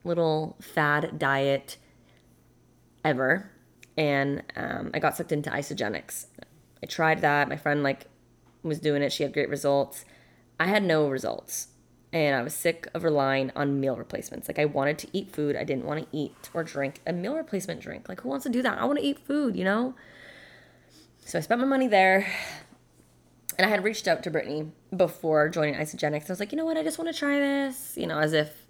little 0.03 0.57
fad 0.61 1.21
diet 1.21 1.77
ever. 3.05 3.53
And 3.97 4.43
um, 4.57 4.91
I 4.93 4.99
got 4.99 5.17
sucked 5.17 5.33
into 5.33 5.51
Isagenix. 5.51 6.27
I 6.83 6.87
tried 6.87 7.21
that. 7.21 7.49
My 7.49 7.57
friend 7.57 7.83
like 7.83 8.07
was 8.63 8.81
doing 8.81 9.03
it. 9.03 9.13
She 9.13 9.23
had 9.23 9.33
great 9.33 9.49
results. 9.49 10.05
I 10.59 10.67
had 10.67 10.83
no 10.83 11.09
results. 11.09 11.69
And 12.13 12.37
I 12.37 12.43
was 12.43 12.55
sick 12.55 12.87
of 12.95 13.03
relying 13.03 13.51
on 13.57 13.81
meal 13.81 13.97
replacements. 13.97 14.49
Like 14.49 14.59
I 14.59 14.65
wanted 14.65 14.99
to 14.99 15.09
eat 15.13 15.33
food. 15.33 15.57
I 15.57 15.65
didn't 15.65 15.85
want 15.85 16.01
to 16.01 16.17
eat 16.17 16.51
or 16.55 16.63
drink 16.63 17.01
a 17.07 17.13
meal 17.13 17.35
replacement 17.35 17.81
drink. 17.81 18.09
Like 18.09 18.21
who 18.21 18.29
wants 18.29 18.45
to 18.45 18.51
do 18.51 18.63
that? 18.63 18.79
I 18.79 18.85
want 18.85 18.99
to 18.99 19.05
eat 19.05 19.19
food, 19.19 19.57
you 19.57 19.65
know? 19.65 19.95
So 21.25 21.39
I 21.39 21.41
spent 21.41 21.61
my 21.61 21.67
money 21.67 21.89
there. 21.89 22.27
And 23.59 23.67
I 23.67 23.71
had 23.71 23.85
reached 23.85 24.09
out 24.09 24.23
to 24.25 24.31
Brittany 24.31 24.73
before 24.97 25.49
joining 25.49 25.75
Isagenix. 25.75 26.29
I 26.29 26.33
was 26.33 26.41
like, 26.41 26.53
you 26.53 26.59
know 26.59 26.65
what? 26.65 26.77
I 26.77 26.83
just 26.83 26.99
want 26.99 27.13
to 27.13 27.19
try 27.19 27.39
this, 27.39 27.95
you 27.97 28.07
know, 28.07 28.19
as 28.19 28.33
if 28.33 28.67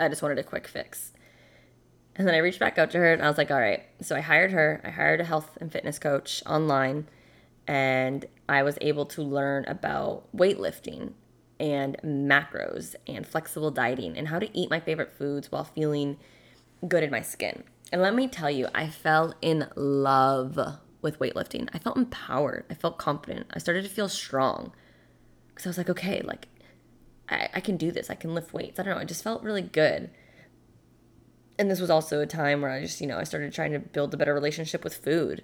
I 0.00 0.08
just 0.08 0.22
wanted 0.22 0.38
a 0.38 0.44
quick 0.44 0.68
fix. 0.68 1.12
And 2.18 2.26
then 2.26 2.34
I 2.34 2.38
reached 2.38 2.58
back 2.58 2.78
out 2.78 2.90
to 2.90 2.98
her 2.98 3.12
and 3.12 3.22
I 3.22 3.28
was 3.28 3.38
like, 3.38 3.50
all 3.50 3.60
right. 3.60 3.84
So 4.02 4.16
I 4.16 4.20
hired 4.20 4.50
her. 4.50 4.80
I 4.84 4.90
hired 4.90 5.20
a 5.20 5.24
health 5.24 5.56
and 5.60 5.72
fitness 5.72 6.00
coach 6.00 6.42
online 6.44 7.06
and 7.68 8.26
I 8.48 8.64
was 8.64 8.76
able 8.80 9.06
to 9.06 9.22
learn 9.22 9.64
about 9.66 10.24
weightlifting 10.36 11.12
and 11.60 11.96
macros 12.04 12.96
and 13.06 13.26
flexible 13.26 13.70
dieting 13.70 14.18
and 14.18 14.28
how 14.28 14.38
to 14.40 14.58
eat 14.58 14.68
my 14.68 14.80
favorite 14.80 15.12
foods 15.12 15.52
while 15.52 15.64
feeling 15.64 16.18
good 16.86 17.04
in 17.04 17.10
my 17.10 17.22
skin. 17.22 17.62
And 17.92 18.02
let 18.02 18.14
me 18.14 18.26
tell 18.26 18.50
you, 18.50 18.68
I 18.74 18.88
fell 18.88 19.34
in 19.40 19.68
love 19.76 20.58
with 21.00 21.18
weightlifting. 21.20 21.68
I 21.72 21.78
felt 21.78 21.96
empowered. 21.96 22.64
I 22.68 22.74
felt 22.74 22.98
confident. 22.98 23.46
I 23.52 23.58
started 23.58 23.84
to 23.84 23.90
feel 23.90 24.08
strong 24.08 24.72
because 25.48 25.66
I 25.66 25.70
was 25.70 25.78
like, 25.78 25.90
okay, 25.90 26.20
like 26.22 26.48
I, 27.28 27.48
I 27.54 27.60
can 27.60 27.76
do 27.76 27.92
this. 27.92 28.10
I 28.10 28.14
can 28.14 28.34
lift 28.34 28.52
weights. 28.52 28.80
I 28.80 28.82
don't 28.82 28.94
know. 28.94 29.00
It 29.00 29.08
just 29.08 29.22
felt 29.22 29.42
really 29.42 29.62
good. 29.62 30.10
And 31.58 31.70
this 31.70 31.80
was 31.80 31.90
also 31.90 32.20
a 32.20 32.26
time 32.26 32.60
where 32.60 32.70
I 32.70 32.82
just, 32.82 33.00
you 33.00 33.06
know, 33.06 33.18
I 33.18 33.24
started 33.24 33.52
trying 33.52 33.72
to 33.72 33.80
build 33.80 34.14
a 34.14 34.16
better 34.16 34.34
relationship 34.34 34.84
with 34.84 34.96
food 34.96 35.42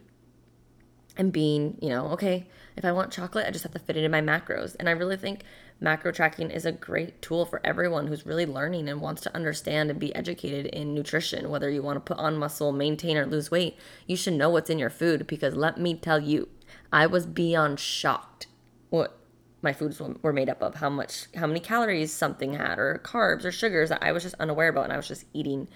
and 1.16 1.32
being, 1.32 1.78
you 1.80 1.88
know, 1.88 2.08
okay, 2.08 2.46
if 2.76 2.84
I 2.84 2.92
want 2.92 3.12
chocolate, 3.12 3.46
I 3.46 3.50
just 3.50 3.64
have 3.64 3.72
to 3.72 3.78
fit 3.78 3.96
it 3.96 4.04
in 4.04 4.10
my 4.10 4.20
macros. 4.20 4.74
And 4.78 4.88
I 4.88 4.92
really 4.92 5.16
think 5.16 5.42
macro 5.80 6.12
tracking 6.12 6.50
is 6.50 6.66
a 6.66 6.72
great 6.72 7.22
tool 7.22 7.46
for 7.46 7.60
everyone 7.64 8.06
who's 8.06 8.26
really 8.26 8.46
learning 8.46 8.88
and 8.88 9.00
wants 9.00 9.22
to 9.22 9.34
understand 9.34 9.90
and 9.90 10.00
be 10.00 10.14
educated 10.14 10.66
in 10.66 10.94
nutrition. 10.94 11.50
Whether 11.50 11.70
you 11.70 11.82
want 11.82 11.96
to 11.96 12.14
put 12.14 12.20
on 12.20 12.38
muscle, 12.38 12.72
maintain, 12.72 13.16
or 13.16 13.26
lose 13.26 13.50
weight, 13.50 13.76
you 14.06 14.16
should 14.16 14.34
know 14.34 14.50
what's 14.50 14.70
in 14.70 14.78
your 14.78 14.90
food 14.90 15.26
because 15.26 15.54
let 15.54 15.78
me 15.78 15.94
tell 15.94 16.20
you, 16.20 16.48
I 16.92 17.06
was 17.06 17.26
beyond 17.26 17.78
shocked 17.78 18.46
what 18.90 19.18
my 19.62 19.72
foods 19.72 20.00
were 20.00 20.32
made 20.32 20.48
up 20.48 20.62
of, 20.62 20.76
how 20.76 20.90
much, 20.90 21.26
how 21.36 21.46
many 21.46 21.60
calories 21.60 22.12
something 22.12 22.54
had, 22.54 22.78
or 22.78 23.00
carbs 23.02 23.44
or 23.44 23.52
sugars 23.52 23.88
that 23.88 24.02
I 24.02 24.12
was 24.12 24.22
just 24.22 24.34
unaware 24.38 24.68
about, 24.68 24.84
and 24.84 24.92
I 24.92 24.96
was 24.96 25.08
just 25.08 25.24
eating 25.32 25.68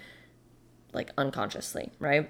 like 0.93 1.11
unconsciously, 1.17 1.91
right? 1.99 2.29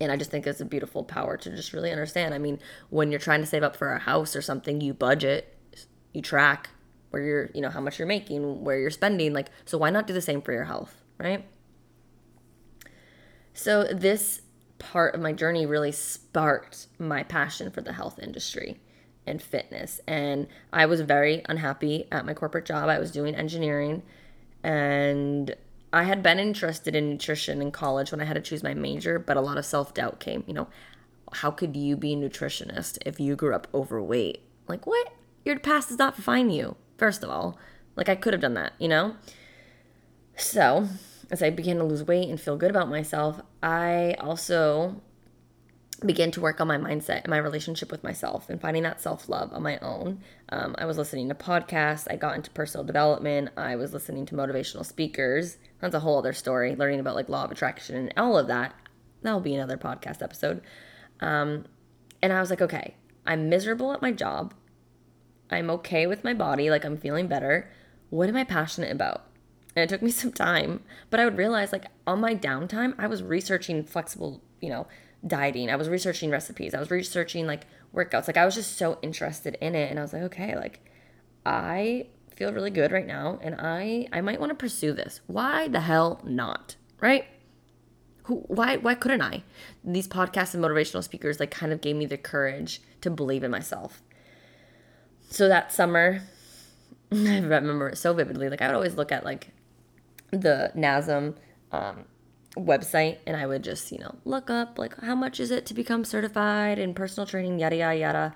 And 0.00 0.10
I 0.10 0.16
just 0.16 0.30
think 0.30 0.46
it's 0.46 0.60
a 0.60 0.64
beautiful 0.64 1.04
power 1.04 1.36
to 1.36 1.50
just 1.50 1.72
really 1.72 1.90
understand. 1.92 2.34
I 2.34 2.38
mean, 2.38 2.58
when 2.90 3.10
you're 3.10 3.20
trying 3.20 3.40
to 3.40 3.46
save 3.46 3.62
up 3.62 3.76
for 3.76 3.92
a 3.92 3.98
house 3.98 4.34
or 4.34 4.42
something, 4.42 4.80
you 4.80 4.94
budget, 4.94 5.56
you 6.12 6.22
track 6.22 6.70
where 7.10 7.22
you're, 7.22 7.50
you 7.54 7.60
know, 7.60 7.70
how 7.70 7.80
much 7.80 7.98
you're 7.98 8.08
making, 8.08 8.64
where 8.64 8.78
you're 8.78 8.90
spending. 8.90 9.32
Like, 9.32 9.48
so 9.64 9.78
why 9.78 9.90
not 9.90 10.06
do 10.06 10.12
the 10.12 10.20
same 10.20 10.42
for 10.42 10.52
your 10.52 10.64
health, 10.64 11.02
right? 11.18 11.44
So 13.54 13.84
this 13.84 14.42
part 14.78 15.14
of 15.14 15.20
my 15.20 15.32
journey 15.32 15.66
really 15.66 15.92
sparked 15.92 16.88
my 16.98 17.22
passion 17.22 17.70
for 17.70 17.82
the 17.82 17.92
health 17.92 18.18
industry 18.18 18.80
and 19.26 19.40
fitness. 19.40 20.00
And 20.08 20.48
I 20.72 20.86
was 20.86 21.02
very 21.02 21.42
unhappy 21.48 22.08
at 22.10 22.26
my 22.26 22.34
corporate 22.34 22.64
job. 22.64 22.88
I 22.88 22.98
was 22.98 23.12
doing 23.12 23.34
engineering 23.34 24.02
and 24.64 25.54
I 25.92 26.04
had 26.04 26.22
been 26.22 26.38
interested 26.38 26.96
in 26.96 27.10
nutrition 27.10 27.60
in 27.60 27.70
college 27.70 28.10
when 28.10 28.20
I 28.20 28.24
had 28.24 28.34
to 28.34 28.40
choose 28.40 28.62
my 28.62 28.74
major, 28.74 29.18
but 29.18 29.36
a 29.36 29.42
lot 29.42 29.58
of 29.58 29.66
self 29.66 29.92
doubt 29.92 30.20
came. 30.20 30.44
You 30.46 30.54
know, 30.54 30.68
how 31.32 31.50
could 31.50 31.76
you 31.76 31.96
be 31.96 32.14
a 32.14 32.16
nutritionist 32.16 32.98
if 33.04 33.20
you 33.20 33.36
grew 33.36 33.54
up 33.54 33.68
overweight? 33.74 34.42
Like, 34.68 34.86
what? 34.86 35.12
Your 35.44 35.58
past 35.58 35.88
does 35.88 35.98
not 35.98 36.16
define 36.16 36.50
you, 36.50 36.76
first 36.96 37.22
of 37.22 37.30
all. 37.30 37.58
Like, 37.96 38.08
I 38.08 38.14
could 38.14 38.32
have 38.32 38.40
done 38.40 38.54
that, 38.54 38.72
you 38.78 38.88
know? 38.88 39.16
So, 40.36 40.88
as 41.30 41.42
I 41.42 41.50
began 41.50 41.76
to 41.76 41.84
lose 41.84 42.04
weight 42.04 42.28
and 42.28 42.40
feel 42.40 42.56
good 42.56 42.70
about 42.70 42.88
myself, 42.88 43.40
I 43.62 44.14
also 44.18 45.02
began 46.06 46.30
to 46.32 46.40
work 46.40 46.60
on 46.60 46.68
my 46.68 46.76
mindset 46.76 47.22
and 47.22 47.28
my 47.28 47.38
relationship 47.38 47.90
with 47.90 48.02
myself 48.02 48.48
and 48.48 48.60
finding 48.60 48.82
that 48.84 49.00
self 49.00 49.28
love 49.28 49.52
on 49.52 49.62
my 49.62 49.78
own. 49.78 50.20
Um, 50.48 50.74
I 50.78 50.84
was 50.84 50.98
listening 50.98 51.28
to 51.28 51.34
podcasts. 51.34 52.06
I 52.10 52.16
got 52.16 52.36
into 52.36 52.50
personal 52.50 52.84
development. 52.84 53.50
I 53.56 53.76
was 53.76 53.92
listening 53.92 54.26
to 54.26 54.34
motivational 54.34 54.84
speakers. 54.84 55.58
That's 55.80 55.94
a 55.94 56.00
whole 56.00 56.18
other 56.18 56.32
story, 56.32 56.74
learning 56.74 57.00
about 57.00 57.14
like 57.14 57.28
law 57.28 57.44
of 57.44 57.50
attraction 57.50 57.96
and 57.96 58.12
all 58.16 58.38
of 58.38 58.48
that. 58.48 58.74
That'll 59.22 59.40
be 59.40 59.54
another 59.54 59.76
podcast 59.76 60.22
episode. 60.22 60.62
Um, 61.20 61.64
and 62.22 62.32
I 62.32 62.40
was 62.40 62.50
like, 62.50 62.62
okay, 62.62 62.94
I'm 63.26 63.48
miserable 63.48 63.92
at 63.92 64.02
my 64.02 64.12
job. 64.12 64.54
I'm 65.50 65.70
okay 65.70 66.06
with 66.06 66.24
my 66.24 66.34
body. 66.34 66.70
Like 66.70 66.84
I'm 66.84 66.96
feeling 66.96 67.28
better. 67.28 67.70
What 68.10 68.28
am 68.28 68.36
I 68.36 68.44
passionate 68.44 68.92
about? 68.92 69.26
And 69.74 69.82
it 69.82 69.88
took 69.88 70.02
me 70.02 70.10
some 70.12 70.32
time, 70.32 70.82
but 71.10 71.20
I 71.20 71.24
would 71.24 71.38
realize 71.38 71.72
like 71.72 71.86
on 72.06 72.20
my 72.20 72.34
downtime, 72.34 72.94
I 72.98 73.06
was 73.06 73.22
researching 73.22 73.84
flexible, 73.84 74.42
you 74.60 74.68
know, 74.68 74.86
dieting. 75.26 75.70
I 75.70 75.76
was 75.76 75.88
researching 75.88 76.30
recipes. 76.30 76.74
I 76.74 76.80
was 76.80 76.90
researching 76.90 77.46
like 77.46 77.66
workouts. 77.94 78.26
Like 78.26 78.36
I 78.36 78.44
was 78.44 78.54
just 78.54 78.76
so 78.76 78.98
interested 79.02 79.56
in 79.60 79.74
it 79.74 79.90
and 79.90 79.98
I 79.98 80.02
was 80.02 80.12
like, 80.12 80.22
okay, 80.22 80.56
like 80.56 80.84
I 81.46 82.06
feel 82.34 82.52
really 82.52 82.70
good 82.70 82.92
right 82.92 83.06
now 83.06 83.38
and 83.42 83.56
I 83.58 84.08
I 84.12 84.20
might 84.20 84.40
want 84.40 84.50
to 84.50 84.56
pursue 84.56 84.92
this. 84.92 85.20
Why 85.26 85.68
the 85.68 85.80
hell 85.80 86.20
not? 86.24 86.76
Right? 87.00 87.26
Who 88.24 88.36
why 88.46 88.76
why 88.76 88.94
couldn't 88.94 89.22
I? 89.22 89.42
These 89.84 90.08
podcasts 90.08 90.54
and 90.54 90.64
motivational 90.64 91.02
speakers 91.02 91.40
like 91.40 91.50
kind 91.50 91.72
of 91.72 91.80
gave 91.80 91.96
me 91.96 92.06
the 92.06 92.18
courage 92.18 92.80
to 93.00 93.10
believe 93.10 93.44
in 93.44 93.50
myself. 93.50 94.02
So 95.30 95.48
that 95.48 95.72
summer, 95.72 96.22
I 97.12 97.38
remember 97.38 97.90
it 97.90 97.98
so 97.98 98.12
vividly. 98.12 98.48
Like 98.48 98.62
I 98.62 98.66
would 98.66 98.76
always 98.76 98.96
look 98.96 99.12
at 99.12 99.24
like 99.24 99.48
the 100.30 100.72
NASM 100.76 101.36
um, 101.72 102.04
website 102.56 103.18
and 103.26 103.36
I 103.36 103.46
would 103.46 103.64
just, 103.64 103.90
you 103.92 103.98
know, 103.98 104.16
look 104.24 104.50
up 104.50 104.78
like 104.78 105.00
how 105.00 105.14
much 105.14 105.40
is 105.40 105.50
it 105.50 105.66
to 105.66 105.74
become 105.74 106.04
certified 106.04 106.78
in 106.78 106.94
personal 106.94 107.26
training, 107.26 107.58
yada, 107.58 107.76
yada, 107.76 107.98
yada. 107.98 108.34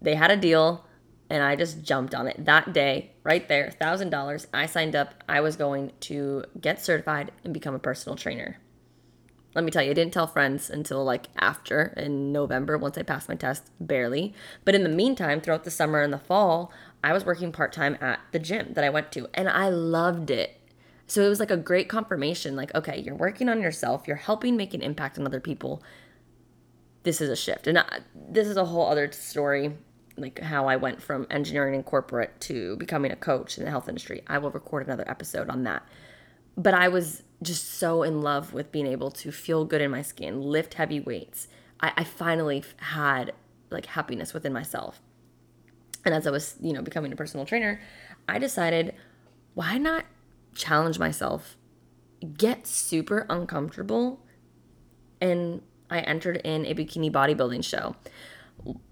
They 0.00 0.14
had 0.14 0.30
a 0.30 0.36
deal 0.36 0.84
and 1.30 1.42
I 1.42 1.56
just 1.56 1.82
jumped 1.82 2.14
on 2.14 2.26
it 2.26 2.44
that 2.44 2.72
day, 2.72 3.12
right 3.22 3.46
there, 3.48 3.74
$1,000. 3.80 4.46
I 4.54 4.66
signed 4.66 4.96
up. 4.96 5.22
I 5.28 5.40
was 5.40 5.56
going 5.56 5.92
to 6.00 6.44
get 6.60 6.82
certified 6.82 7.32
and 7.44 7.52
become 7.52 7.74
a 7.74 7.78
personal 7.78 8.16
trainer. 8.16 8.58
Let 9.54 9.64
me 9.64 9.70
tell 9.70 9.82
you, 9.82 9.90
I 9.90 9.94
didn't 9.94 10.12
tell 10.12 10.26
friends 10.26 10.70
until 10.70 11.04
like 11.04 11.26
after 11.36 11.92
in 11.96 12.32
November 12.32 12.78
once 12.78 12.96
I 12.96 13.02
passed 13.02 13.28
my 13.28 13.34
test, 13.34 13.70
barely. 13.80 14.34
But 14.64 14.74
in 14.74 14.84
the 14.84 14.88
meantime, 14.88 15.40
throughout 15.40 15.64
the 15.64 15.70
summer 15.70 16.00
and 16.00 16.12
the 16.12 16.18
fall, 16.18 16.72
I 17.02 17.12
was 17.12 17.24
working 17.24 17.52
part 17.52 17.72
time 17.72 17.98
at 18.00 18.20
the 18.32 18.38
gym 18.38 18.74
that 18.74 18.84
I 18.84 18.90
went 18.90 19.10
to 19.12 19.28
and 19.34 19.48
I 19.48 19.68
loved 19.68 20.30
it. 20.30 20.57
So 21.08 21.24
it 21.24 21.28
was 21.28 21.40
like 21.40 21.50
a 21.50 21.56
great 21.56 21.88
confirmation 21.88 22.54
like, 22.54 22.74
okay, 22.74 23.00
you're 23.00 23.16
working 23.16 23.48
on 23.48 23.62
yourself, 23.62 24.06
you're 24.06 24.16
helping 24.16 24.56
make 24.56 24.74
an 24.74 24.82
impact 24.82 25.18
on 25.18 25.26
other 25.26 25.40
people. 25.40 25.82
This 27.02 27.22
is 27.22 27.30
a 27.30 27.36
shift. 27.36 27.66
And 27.66 27.78
I, 27.78 28.00
this 28.14 28.46
is 28.46 28.58
a 28.58 28.66
whole 28.66 28.86
other 28.86 29.10
story, 29.10 29.72
like 30.18 30.38
how 30.38 30.66
I 30.68 30.76
went 30.76 31.00
from 31.02 31.26
engineering 31.30 31.74
and 31.74 31.84
corporate 31.84 32.38
to 32.42 32.76
becoming 32.76 33.10
a 33.10 33.16
coach 33.16 33.56
in 33.56 33.64
the 33.64 33.70
health 33.70 33.88
industry. 33.88 34.22
I 34.26 34.36
will 34.36 34.50
record 34.50 34.86
another 34.86 35.08
episode 35.08 35.48
on 35.48 35.64
that. 35.64 35.82
But 36.58 36.74
I 36.74 36.88
was 36.88 37.22
just 37.42 37.74
so 37.74 38.02
in 38.02 38.20
love 38.20 38.52
with 38.52 38.70
being 38.70 38.86
able 38.86 39.10
to 39.12 39.32
feel 39.32 39.64
good 39.64 39.80
in 39.80 39.90
my 39.90 40.02
skin, 40.02 40.42
lift 40.42 40.74
heavy 40.74 41.00
weights. 41.00 41.48
I, 41.80 41.92
I 41.96 42.04
finally 42.04 42.64
had 42.78 43.32
like 43.70 43.86
happiness 43.86 44.34
within 44.34 44.52
myself. 44.52 45.00
And 46.04 46.14
as 46.14 46.26
I 46.26 46.30
was, 46.30 46.56
you 46.60 46.74
know, 46.74 46.82
becoming 46.82 47.12
a 47.12 47.16
personal 47.16 47.46
trainer, 47.46 47.80
I 48.28 48.38
decided, 48.38 48.94
why 49.54 49.78
not 49.78 50.04
challenge 50.54 50.98
myself, 50.98 51.56
get 52.36 52.66
super 52.66 53.26
uncomfortable, 53.28 54.24
and 55.20 55.62
I 55.90 56.00
entered 56.00 56.38
in 56.38 56.66
a 56.66 56.74
bikini 56.74 57.10
bodybuilding 57.10 57.64
show. 57.64 57.96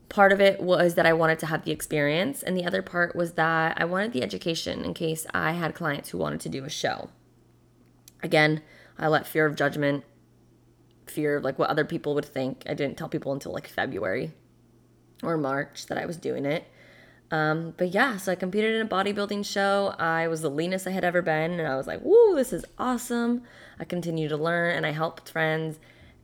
Part 0.08 0.32
of 0.32 0.40
it 0.40 0.60
was 0.60 0.94
that 0.94 1.06
I 1.06 1.12
wanted 1.12 1.38
to 1.40 1.46
have 1.46 1.64
the 1.64 1.72
experience, 1.72 2.42
and 2.42 2.56
the 2.56 2.64
other 2.64 2.82
part 2.82 3.16
was 3.16 3.32
that 3.32 3.80
I 3.80 3.84
wanted 3.84 4.12
the 4.12 4.22
education 4.22 4.84
in 4.84 4.94
case 4.94 5.26
I 5.34 5.52
had 5.52 5.74
clients 5.74 6.10
who 6.10 6.18
wanted 6.18 6.40
to 6.40 6.48
do 6.48 6.64
a 6.64 6.70
show. 6.70 7.10
Again, 8.22 8.62
I 8.98 9.08
let 9.08 9.26
fear 9.26 9.46
of 9.46 9.56
judgment, 9.56 10.04
fear 11.06 11.36
of 11.36 11.44
like 11.44 11.58
what 11.58 11.70
other 11.70 11.84
people 11.84 12.14
would 12.14 12.24
think. 12.24 12.62
I 12.66 12.74
didn't 12.74 12.96
tell 12.96 13.08
people 13.08 13.32
until 13.32 13.52
like 13.52 13.66
February. 13.68 14.32
or 15.22 15.36
March 15.36 15.86
that 15.86 15.98
I 15.98 16.06
was 16.06 16.16
doing 16.16 16.44
it. 16.44 16.70
Um, 17.30 17.74
but 17.76 17.88
yeah, 17.88 18.16
so 18.18 18.32
I 18.32 18.36
competed 18.36 18.74
in 18.74 18.86
a 18.86 18.88
bodybuilding 18.88 19.44
show. 19.44 19.94
I 19.98 20.28
was 20.28 20.42
the 20.42 20.50
leanest 20.50 20.86
I 20.86 20.90
had 20.90 21.04
ever 21.04 21.22
been, 21.22 21.52
and 21.52 21.66
I 21.66 21.76
was 21.76 21.86
like, 21.86 22.00
woo, 22.02 22.34
this 22.34 22.52
is 22.52 22.64
awesome. 22.78 23.42
I 23.78 23.84
continued 23.84 24.28
to 24.28 24.36
learn 24.36 24.76
and 24.76 24.86
I 24.86 24.92
helped 24.92 25.28
friends. 25.30 25.78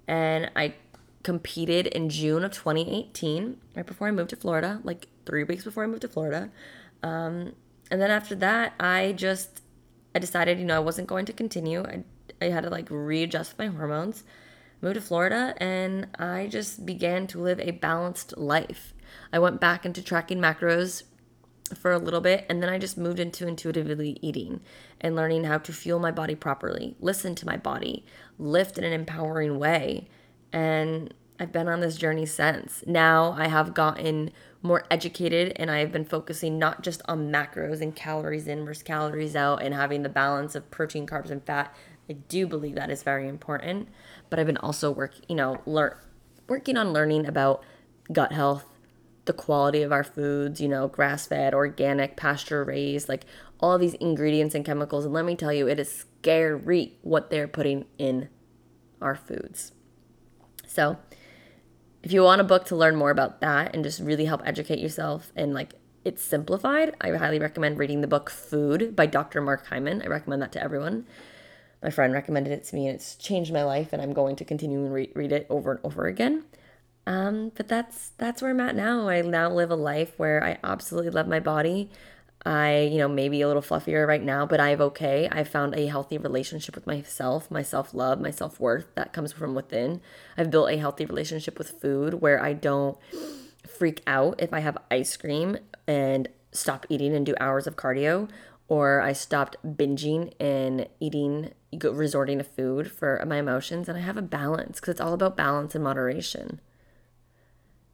And 0.07 0.51
I 0.55 0.75
competed 1.23 1.87
in 1.87 2.09
June 2.09 2.45
of 2.45 2.53
2018, 2.53 3.59
right 3.77 3.87
before 3.87 4.09
I 4.09 4.11
moved 4.11 4.31
to 4.31 4.37
Florida, 4.37 4.81
like 4.85 5.09
three 5.27 5.45
weeks 5.45 5.65
before 5.65 5.85
I 5.85 5.87
moved 5.87 6.03
to 6.03 6.09
Florida. 6.09 6.51
Um, 7.03 7.55
and 7.91 8.01
then 8.01 8.11
after 8.11 8.35
that, 8.37 8.75
I 8.81 9.13
just 9.13 9.63
I 10.15 10.19
decided, 10.19 10.59
you 10.59 10.65
know, 10.65 10.77
I 10.77 10.81
wasn't 10.81 11.09
going 11.09 11.25
to 11.27 11.33
continue. 11.33 11.85
I, 11.85 12.05
I 12.41 12.47
had 12.47 12.65
to 12.65 12.71
like 12.71 12.89
readjust 12.91 13.59
my 13.59 13.67
hormones, 13.67 14.25
moved 14.81 14.95
to 14.97 15.01
Florida, 15.01 15.55
and 15.59 16.09
I 16.19 16.49
just 16.49 16.85
began 16.85 17.27
to 17.29 17.41
live 17.41 17.61
a 17.61 17.71
balanced 17.71 18.37
life. 18.37 18.95
I 19.33 19.39
went 19.39 19.61
back 19.61 19.85
into 19.85 20.03
tracking 20.03 20.39
macros 20.39 21.05
for 21.77 21.93
a 21.93 21.99
little 21.99 22.21
bit, 22.21 22.45
and 22.49 22.63
then 22.63 22.69
I 22.69 22.79
just 22.79 22.99
moved 22.99 23.19
into 23.19 23.47
intuitively 23.47 24.19
eating 24.21 24.61
and 25.01 25.17
learning 25.17 25.45
how 25.45 25.59
to 25.59 25.73
fuel 25.73 25.99
my 25.99 26.11
body 26.11 26.35
properly, 26.35 26.97
listen 27.01 27.35
to 27.37 27.47
my 27.47 27.57
body, 27.57 28.05
lift 28.39 28.79
in 28.79 28.85
an 28.85 28.93
empowering 28.93 29.59
way. 29.59 30.09
And 30.53 31.15
I've 31.41 31.53
been 31.53 31.69
on 31.69 31.81
this 31.81 31.97
journey 31.97 32.27
since. 32.27 32.85
Now 32.87 33.35
I 33.39 33.49
have 33.49 33.75
gotten 33.75 34.31
more 34.63 34.85
educated 34.91 35.53
and 35.57 35.71
I 35.71 35.79
have 35.79 35.91
been 35.91 36.05
focusing 36.05 36.59
not 36.59 36.83
just 36.83 37.03
on 37.09 37.33
macros 37.33 37.81
and 37.81 37.97
calories 37.97 38.47
in 38.47 38.65
versus 38.65 38.83
calories 38.83 39.35
out 39.35 39.63
and 39.63 39.75
having 39.75 40.03
the 40.03 40.09
balance 40.09 40.55
of 40.55 40.71
protein, 40.71 41.07
carbs, 41.07 41.31
and 41.31 41.45
fat. 41.45 41.75
I 42.09 42.13
do 42.13 42.47
believe 42.47 42.77
that 42.77 42.91
is 42.91 43.03
very 43.03 43.27
important, 43.27 43.89
but 44.31 44.39
I've 44.39 44.47
been 44.47 44.57
also 44.59 44.91
work, 44.91 45.15
you 45.29 45.35
know, 45.35 45.61
learn 45.67 45.97
working 46.49 46.77
on 46.77 46.93
learning 46.93 47.27
about 47.27 47.65
gut 48.13 48.33
health, 48.33 48.67
the 49.25 49.33
quality 49.33 49.83
of 49.83 49.93
our 49.93 50.05
foods, 50.05 50.61
you 50.61 50.69
know, 50.69 50.89
grass 50.89 51.27
fed, 51.27 51.55
organic, 51.55 52.17
pasture 52.17 52.65
raised, 52.65 53.09
like 53.09 53.25
all 53.61 53.79
these 53.79 53.95
ingredients 53.95 54.55
and 54.55 54.65
chemicals. 54.65 55.05
And 55.05 55.15
let 55.15 55.25
me 55.25 55.37
tell 55.37 55.53
you, 55.53 55.69
it 55.69 55.79
is 55.79 56.05
scary 56.21 56.99
what 57.03 57.31
they're 57.31 57.49
putting 57.49 57.85
in 57.99 58.29
our 59.01 59.15
foods. 59.15 59.73
So, 60.67 60.97
if 62.03 62.13
you 62.13 62.23
want 62.23 62.41
a 62.41 62.45
book 62.45 62.65
to 62.67 62.77
learn 62.77 62.97
more 62.97 63.11
about 63.11 63.41
that 63.41 63.75
and 63.75 63.85
just 63.85 64.01
really 64.01 64.25
help 64.25 64.43
educate 64.45 64.81
yourself 64.81 65.33
and 65.37 65.55
like 65.55 65.75
it's 66.05 66.23
simplified, 66.23 66.97
I 67.01 67.11
highly 67.11 67.39
recommend 67.39 67.79
reading 67.79 68.01
the 68.01 68.09
book 68.09 68.29
Food 68.29 68.97
by 68.97 69.07
Dr. 69.07 69.41
Mark 69.41 69.67
Hyman. 69.67 70.03
I 70.03 70.07
recommend 70.07 70.43
that 70.43 70.51
to 70.53 70.63
everyone. 70.63 71.07
My 71.81 71.91
friend 71.91 72.13
recommended 72.13 72.53
it 72.53 72.65
to 72.65 72.75
me 72.75 72.89
and 72.89 72.97
it's 72.97 73.15
changed 73.15 73.53
my 73.53 73.63
life 73.63 73.93
and 73.93 74.03
I'm 74.03 74.13
going 74.13 74.35
to 74.37 74.45
continue 74.45 74.85
and 74.85 74.93
re- 74.93 75.13
read 75.15 75.31
it 75.31 75.47
over 75.49 75.73
and 75.73 75.81
over 75.85 76.07
again. 76.07 76.45
Um, 77.07 77.51
but 77.57 77.69
that's 77.69 78.11
that's 78.19 78.43
where 78.43 78.51
I'm 78.51 78.61
at 78.61 78.77
now. 78.77 79.09
I 79.09 79.23
now 79.23 79.51
live 79.51 79.71
a 79.71 79.77
life 79.77 80.13
where 80.17 80.43
I 80.43 80.59
absolutely 80.63 81.11
love 81.11 81.27
my 81.27 81.41
body. 81.41 81.91
I, 82.45 82.81
you 82.91 82.99
know, 82.99 83.09
maybe 83.09 83.41
a 83.41 83.47
little 83.47 83.63
fluffier 83.63 84.07
right 84.07 84.23
now, 84.23 84.47
but 84.47 84.59
I've 84.59 84.81
okay. 84.81 85.29
I've 85.31 85.49
found 85.49 85.75
a 85.75 85.87
healthy 85.87 86.19
relationship 86.19 86.75
with 86.75 86.87
myself, 86.87 87.51
my 87.51 87.63
self 87.63 87.95
love, 87.95 88.21
my 88.21 88.31
self 88.31 88.59
worth 88.59 88.87
that 88.95 89.13
comes 89.13 89.33
from 89.33 89.55
within. 89.55 90.01
I've 90.37 90.51
built 90.51 90.71
a 90.71 90.77
healthy 90.77 91.07
relationship 91.07 91.59
with 91.59 91.71
food 91.81 92.15
where 92.15 92.43
I 92.43 92.53
don't 92.53 92.99
freak 93.67 94.03
out 94.07 94.41
if 94.41 94.53
I 94.53 94.61
have 94.61 94.79
ice 94.91 95.17
cream 95.17 95.57
and 95.87 96.29
stop 96.51 96.87
eating 96.89 97.15
and 97.15 97.25
do 97.25 97.35
hours 97.41 97.67
of 97.67 97.77
cardio, 97.77 98.29
or 98.69 99.01
I 99.01 99.13
stopped 99.13 99.57
binging 99.65 100.33
and 100.41 100.89
eating, 100.99 101.53
resorting 101.73 102.39
to 102.39 102.45
food 102.45 102.91
for 102.91 103.23
my 103.27 103.39
emotions. 103.39 103.89
And 103.89 103.97
I 103.97 104.01
have 104.03 104.17
a 104.17 104.23
balance 104.23 104.81
because 104.81 104.93
it's 104.93 105.01
all 105.01 105.15
about 105.15 105.37
balance 105.37 105.75
and 105.77 105.85
moderation. 105.85 106.61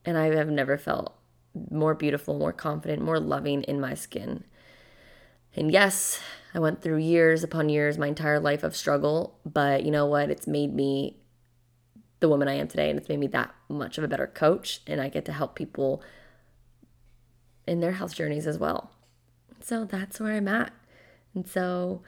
And 0.09 0.17
I 0.17 0.35
have 0.35 0.49
never 0.49 0.79
felt 0.79 1.15
more 1.71 1.95
beautiful, 1.95 2.39
more 2.39 2.51
confident, 2.51 3.03
more 3.03 3.21
loving 3.21 3.63
in 3.65 3.79
my 3.79 3.93
skin. 3.93 4.45
And 5.55 5.71
yes, 5.71 6.19
I 6.55 6.61
went 6.61 6.81
through 6.81 6.97
years 6.97 7.45
upon 7.45 7.69
years, 7.69 7.99
my 7.99 8.07
entire 8.07 8.41
life 8.41 8.63
of 8.63 8.75
struggle, 8.75 9.39
but 9.45 9.85
you 9.85 9.91
know 9.91 10.07
what? 10.07 10.31
It's 10.31 10.47
made 10.47 10.73
me 10.73 11.19
the 12.21 12.29
woman 12.31 12.49
I 12.49 12.55
am 12.55 12.69
today, 12.69 12.89
and 12.89 12.99
it's 12.99 13.11
made 13.11 13.19
me 13.19 13.27
that 13.27 13.55
much 13.69 13.99
of 13.99 14.05
a 14.05 14.09
better 14.09 14.27
coach, 14.27 14.81
and 14.87 14.99
I 14.99 15.11
get 15.11 15.27
to 15.27 15.33
help 15.33 15.55
people 15.55 16.03
in 17.67 17.81
their 17.81 17.93
health 17.93 18.15
journeys 18.15 18.47
as 18.47 18.57
well. 18.57 18.91
So 19.61 19.85
that's 19.85 20.19
where 20.19 20.33
I'm 20.33 20.49
at. 20.49 20.73
And 21.35 21.47
so 21.47 22.01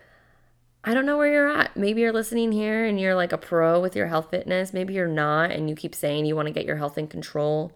I 0.85 0.95
don't 0.95 1.05
know 1.05 1.19
where 1.19 1.31
you're 1.31 1.55
at. 1.55 1.77
Maybe 1.77 2.01
you're 2.01 2.15
listening 2.15 2.53
here 2.53 2.87
and 2.87 2.99
you're 2.99 3.15
like 3.15 3.33
a 3.33 3.39
pro 3.39 3.79
with 3.79 3.95
your 3.95 4.07
health 4.07 4.31
fitness. 4.31 4.73
Maybe 4.73 4.95
you're 4.95 5.07
not, 5.07 5.51
and 5.51 5.69
you 5.69 5.77
keep 5.77 5.95
saying 5.95 6.25
you 6.25 6.35
want 6.35 6.49
to 6.49 6.55
get 6.55 6.65
your 6.65 6.77
health 6.77 6.97
in 6.97 7.07
control. 7.07 7.73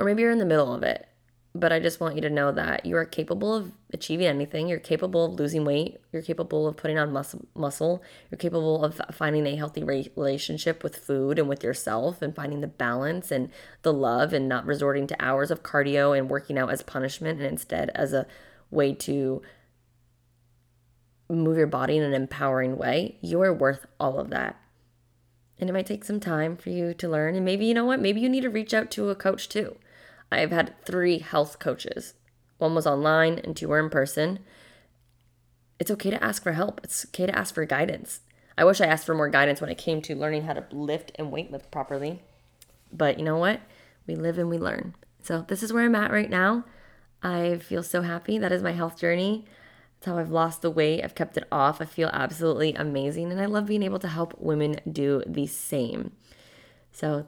Or 0.00 0.06
maybe 0.06 0.22
you're 0.22 0.32
in 0.32 0.38
the 0.38 0.46
middle 0.46 0.74
of 0.74 0.82
it. 0.82 1.06
But 1.52 1.72
I 1.72 1.80
just 1.80 1.98
want 1.98 2.14
you 2.14 2.20
to 2.22 2.30
know 2.30 2.52
that 2.52 2.86
you 2.86 2.96
are 2.96 3.04
capable 3.04 3.52
of 3.54 3.72
achieving 3.92 4.28
anything. 4.28 4.68
You're 4.68 4.78
capable 4.78 5.24
of 5.24 5.34
losing 5.34 5.64
weight. 5.64 5.98
You're 6.12 6.22
capable 6.22 6.68
of 6.68 6.76
putting 6.76 6.96
on 6.96 7.12
muscle. 7.12 7.44
muscle. 7.56 8.02
You're 8.30 8.38
capable 8.38 8.84
of 8.84 9.00
finding 9.12 9.46
a 9.46 9.56
healthy 9.56 9.82
relationship 9.82 10.84
with 10.84 10.96
food 10.96 11.40
and 11.40 11.48
with 11.48 11.64
yourself 11.64 12.22
and 12.22 12.34
finding 12.34 12.60
the 12.60 12.68
balance 12.68 13.32
and 13.32 13.50
the 13.82 13.92
love 13.92 14.32
and 14.32 14.48
not 14.48 14.64
resorting 14.64 15.08
to 15.08 15.22
hours 15.22 15.50
of 15.50 15.64
cardio 15.64 16.16
and 16.16 16.30
working 16.30 16.56
out 16.56 16.70
as 16.70 16.82
punishment 16.82 17.40
and 17.40 17.48
instead 17.48 17.90
as 17.96 18.12
a 18.12 18.26
way 18.70 18.94
to 18.94 19.42
move 21.28 21.58
your 21.58 21.66
body 21.66 21.96
in 21.96 22.04
an 22.04 22.14
empowering 22.14 22.76
way. 22.76 23.18
You 23.20 23.42
are 23.42 23.52
worth 23.52 23.86
all 23.98 24.20
of 24.20 24.30
that. 24.30 24.56
And 25.58 25.68
it 25.68 25.72
might 25.72 25.86
take 25.86 26.04
some 26.04 26.20
time 26.20 26.56
for 26.56 26.70
you 26.70 26.94
to 26.94 27.08
learn. 27.08 27.34
And 27.34 27.44
maybe, 27.44 27.66
you 27.66 27.74
know 27.74 27.84
what? 27.84 28.00
Maybe 28.00 28.20
you 28.20 28.28
need 28.28 28.42
to 28.42 28.50
reach 28.50 28.72
out 28.72 28.90
to 28.92 29.10
a 29.10 29.16
coach 29.16 29.48
too. 29.48 29.76
I've 30.30 30.50
had 30.50 30.74
three 30.84 31.18
health 31.18 31.58
coaches. 31.58 32.14
One 32.58 32.74
was 32.74 32.86
online 32.86 33.38
and 33.38 33.56
two 33.56 33.68
were 33.68 33.78
in 33.78 33.90
person. 33.90 34.40
It's 35.78 35.90
okay 35.90 36.10
to 36.10 36.22
ask 36.22 36.42
for 36.42 36.52
help. 36.52 36.80
It's 36.84 37.06
okay 37.06 37.26
to 37.26 37.36
ask 37.36 37.54
for 37.54 37.64
guidance. 37.64 38.20
I 38.56 38.64
wish 38.64 38.80
I 38.80 38.86
asked 38.86 39.06
for 39.06 39.14
more 39.14 39.30
guidance 39.30 39.60
when 39.60 39.70
it 39.70 39.78
came 39.78 40.02
to 40.02 40.14
learning 40.14 40.42
how 40.42 40.52
to 40.52 40.66
lift 40.70 41.12
and 41.14 41.32
weight 41.32 41.50
lift 41.50 41.70
properly. 41.70 42.22
But 42.92 43.18
you 43.18 43.24
know 43.24 43.38
what? 43.38 43.60
We 44.06 44.14
live 44.14 44.38
and 44.38 44.50
we 44.50 44.58
learn. 44.58 44.94
So 45.22 45.44
this 45.48 45.62
is 45.62 45.72
where 45.72 45.84
I'm 45.84 45.94
at 45.94 46.10
right 46.10 46.28
now. 46.28 46.64
I 47.22 47.58
feel 47.58 47.82
so 47.82 48.02
happy. 48.02 48.38
That 48.38 48.52
is 48.52 48.62
my 48.62 48.72
health 48.72 48.98
journey. 48.98 49.46
That's 49.98 50.06
how 50.06 50.18
I've 50.18 50.30
lost 50.30 50.62
the 50.62 50.70
weight. 50.70 51.02
I've 51.02 51.14
kept 51.14 51.36
it 51.36 51.46
off. 51.52 51.80
I 51.80 51.84
feel 51.84 52.10
absolutely 52.12 52.74
amazing. 52.74 53.30
And 53.30 53.40
I 53.40 53.46
love 53.46 53.66
being 53.66 53.82
able 53.82 53.98
to 54.00 54.08
help 54.08 54.38
women 54.38 54.80
do 54.90 55.22
the 55.26 55.46
same. 55.46 56.12
So 56.92 57.26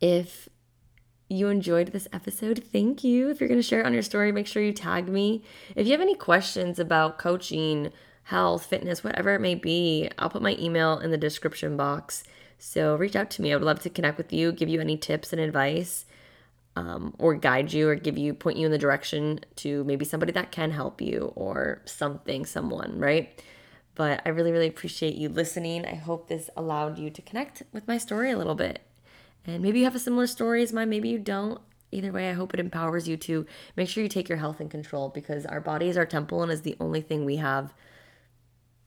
if 0.00 0.48
you 1.28 1.48
enjoyed 1.48 1.88
this 1.88 2.08
episode, 2.12 2.64
thank 2.72 3.04
you. 3.04 3.28
If 3.28 3.40
you're 3.40 3.48
going 3.48 3.60
to 3.60 3.66
share 3.66 3.80
it 3.80 3.86
on 3.86 3.92
your 3.92 4.02
story, 4.02 4.32
make 4.32 4.46
sure 4.46 4.62
you 4.62 4.72
tag 4.72 5.08
me. 5.08 5.42
If 5.76 5.86
you 5.86 5.92
have 5.92 6.00
any 6.00 6.14
questions 6.14 6.78
about 6.78 7.18
coaching, 7.18 7.92
health, 8.24 8.66
fitness, 8.66 9.04
whatever 9.04 9.34
it 9.34 9.40
may 9.40 9.54
be, 9.54 10.10
I'll 10.18 10.30
put 10.30 10.42
my 10.42 10.56
email 10.58 10.98
in 10.98 11.10
the 11.10 11.18
description 11.18 11.76
box. 11.76 12.24
So 12.58 12.96
reach 12.96 13.14
out 13.14 13.30
to 13.32 13.42
me. 13.42 13.52
I 13.52 13.56
would 13.56 13.64
love 13.64 13.80
to 13.80 13.90
connect 13.90 14.18
with 14.18 14.32
you, 14.32 14.52
give 14.52 14.68
you 14.68 14.80
any 14.80 14.96
tips 14.96 15.32
and 15.32 15.40
advice, 15.40 16.06
um, 16.76 17.14
or 17.18 17.34
guide 17.34 17.72
you, 17.72 17.88
or 17.88 17.94
give 17.94 18.16
you, 18.16 18.34
point 18.34 18.56
you 18.56 18.66
in 18.66 18.72
the 18.72 18.78
direction 18.78 19.40
to 19.56 19.84
maybe 19.84 20.04
somebody 20.04 20.32
that 20.32 20.50
can 20.50 20.70
help 20.70 21.00
you, 21.00 21.32
or 21.36 21.82
something, 21.84 22.46
someone, 22.46 22.98
right? 22.98 23.42
But 23.94 24.22
I 24.24 24.30
really, 24.30 24.52
really 24.52 24.68
appreciate 24.68 25.14
you 25.14 25.28
listening. 25.28 25.84
I 25.84 25.94
hope 25.94 26.28
this 26.28 26.50
allowed 26.56 26.98
you 26.98 27.10
to 27.10 27.22
connect 27.22 27.64
with 27.72 27.86
my 27.88 27.98
story 27.98 28.30
a 28.30 28.38
little 28.38 28.54
bit. 28.54 28.80
And 29.48 29.62
maybe 29.62 29.78
you 29.78 29.84
have 29.86 29.94
a 29.94 29.98
similar 29.98 30.26
story 30.26 30.62
as 30.62 30.74
mine, 30.74 30.90
maybe 30.90 31.08
you 31.08 31.18
don't. 31.18 31.58
Either 31.90 32.12
way, 32.12 32.28
I 32.28 32.34
hope 32.34 32.52
it 32.52 32.60
empowers 32.60 33.08
you 33.08 33.16
to 33.16 33.46
make 33.74 33.88
sure 33.88 34.02
you 34.02 34.10
take 34.10 34.28
your 34.28 34.36
health 34.36 34.60
in 34.60 34.68
control 34.68 35.08
because 35.08 35.46
our 35.46 35.60
body 35.60 35.88
is 35.88 35.96
our 35.96 36.04
temple 36.04 36.42
and 36.42 36.52
is 36.52 36.60
the 36.60 36.76
only 36.78 37.00
thing 37.00 37.24
we 37.24 37.36
have 37.36 37.72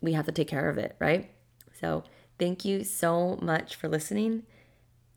we 0.02 0.14
have 0.14 0.26
to 0.26 0.32
take 0.32 0.48
care 0.48 0.70
of 0.70 0.78
it, 0.78 0.96
right? 1.00 1.30
So, 1.80 2.04
thank 2.40 2.64
you 2.64 2.84
so 2.84 3.38
much 3.42 3.76
for 3.76 3.88
listening 3.88 4.44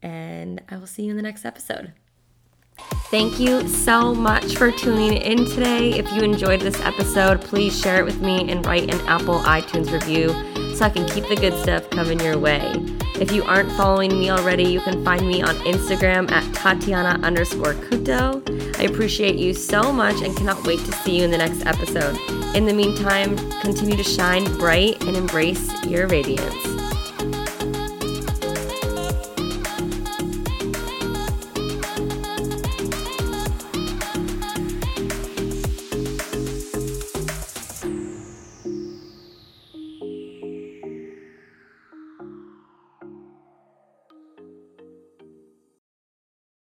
and 0.03 0.63
I 0.71 0.77
will 0.77 0.87
see 0.87 1.05
you 1.05 1.11
in 1.11 1.17
the 1.17 1.23
next 1.23 1.45
episode. 1.45 1.93
Thank 3.11 3.39
you 3.39 3.69
so 3.69 4.15
much 4.15 4.57
for 4.57 4.71
tuning 4.71 5.13
in 5.19 5.45
today. 5.45 5.93
If 5.93 6.11
you 6.13 6.23
enjoyed 6.23 6.61
this 6.61 6.81
episode, 6.81 7.41
please 7.43 7.79
share 7.79 8.01
it 8.01 8.05
with 8.05 8.21
me 8.21 8.51
and 8.51 8.65
write 8.67 8.93
an 8.93 9.01
Apple 9.07 9.41
iTunes 9.41 9.93
review 9.93 10.29
so 10.75 10.87
I 10.87 10.91
can 10.91 11.07
keep 11.09 11.29
the 11.29 11.37
good 11.37 11.55
stuff 11.63 11.89
coming 11.91 12.19
your 12.21 12.39
way. 12.39 12.94
If 13.21 13.31
you 13.31 13.45
aren't 13.45 13.71
following 13.73 14.11
me 14.19 14.31
already, 14.31 14.65
you 14.65 14.81
can 14.81 15.05
find 15.05 15.27
me 15.27 15.41
on 15.41 15.55
Instagram 15.59 16.31
at 16.33 16.53
Tatiana 16.53 17.25
underscore 17.25 17.75
Couto. 17.75 18.43
I 18.79 18.85
appreciate 18.85 19.37
you 19.37 19.55
so 19.55 19.93
much 19.93 20.21
and 20.23 20.37
cannot 20.37 20.67
wait 20.67 20.81
to 20.81 20.93
see 20.93 21.19
you 21.19 21.25
in 21.25 21.31
the 21.31 21.39
next 21.39 21.65
episode. 21.65 22.19
In 22.57 22.67
the 22.67 22.75
meantime, 22.75 23.37
continue 23.61 23.97
to 23.97 24.03
shine 24.03 24.45
bright 24.59 25.01
and 25.05 25.17
embrace 25.17 25.73
your 25.85 26.09
radiance. 26.09 26.74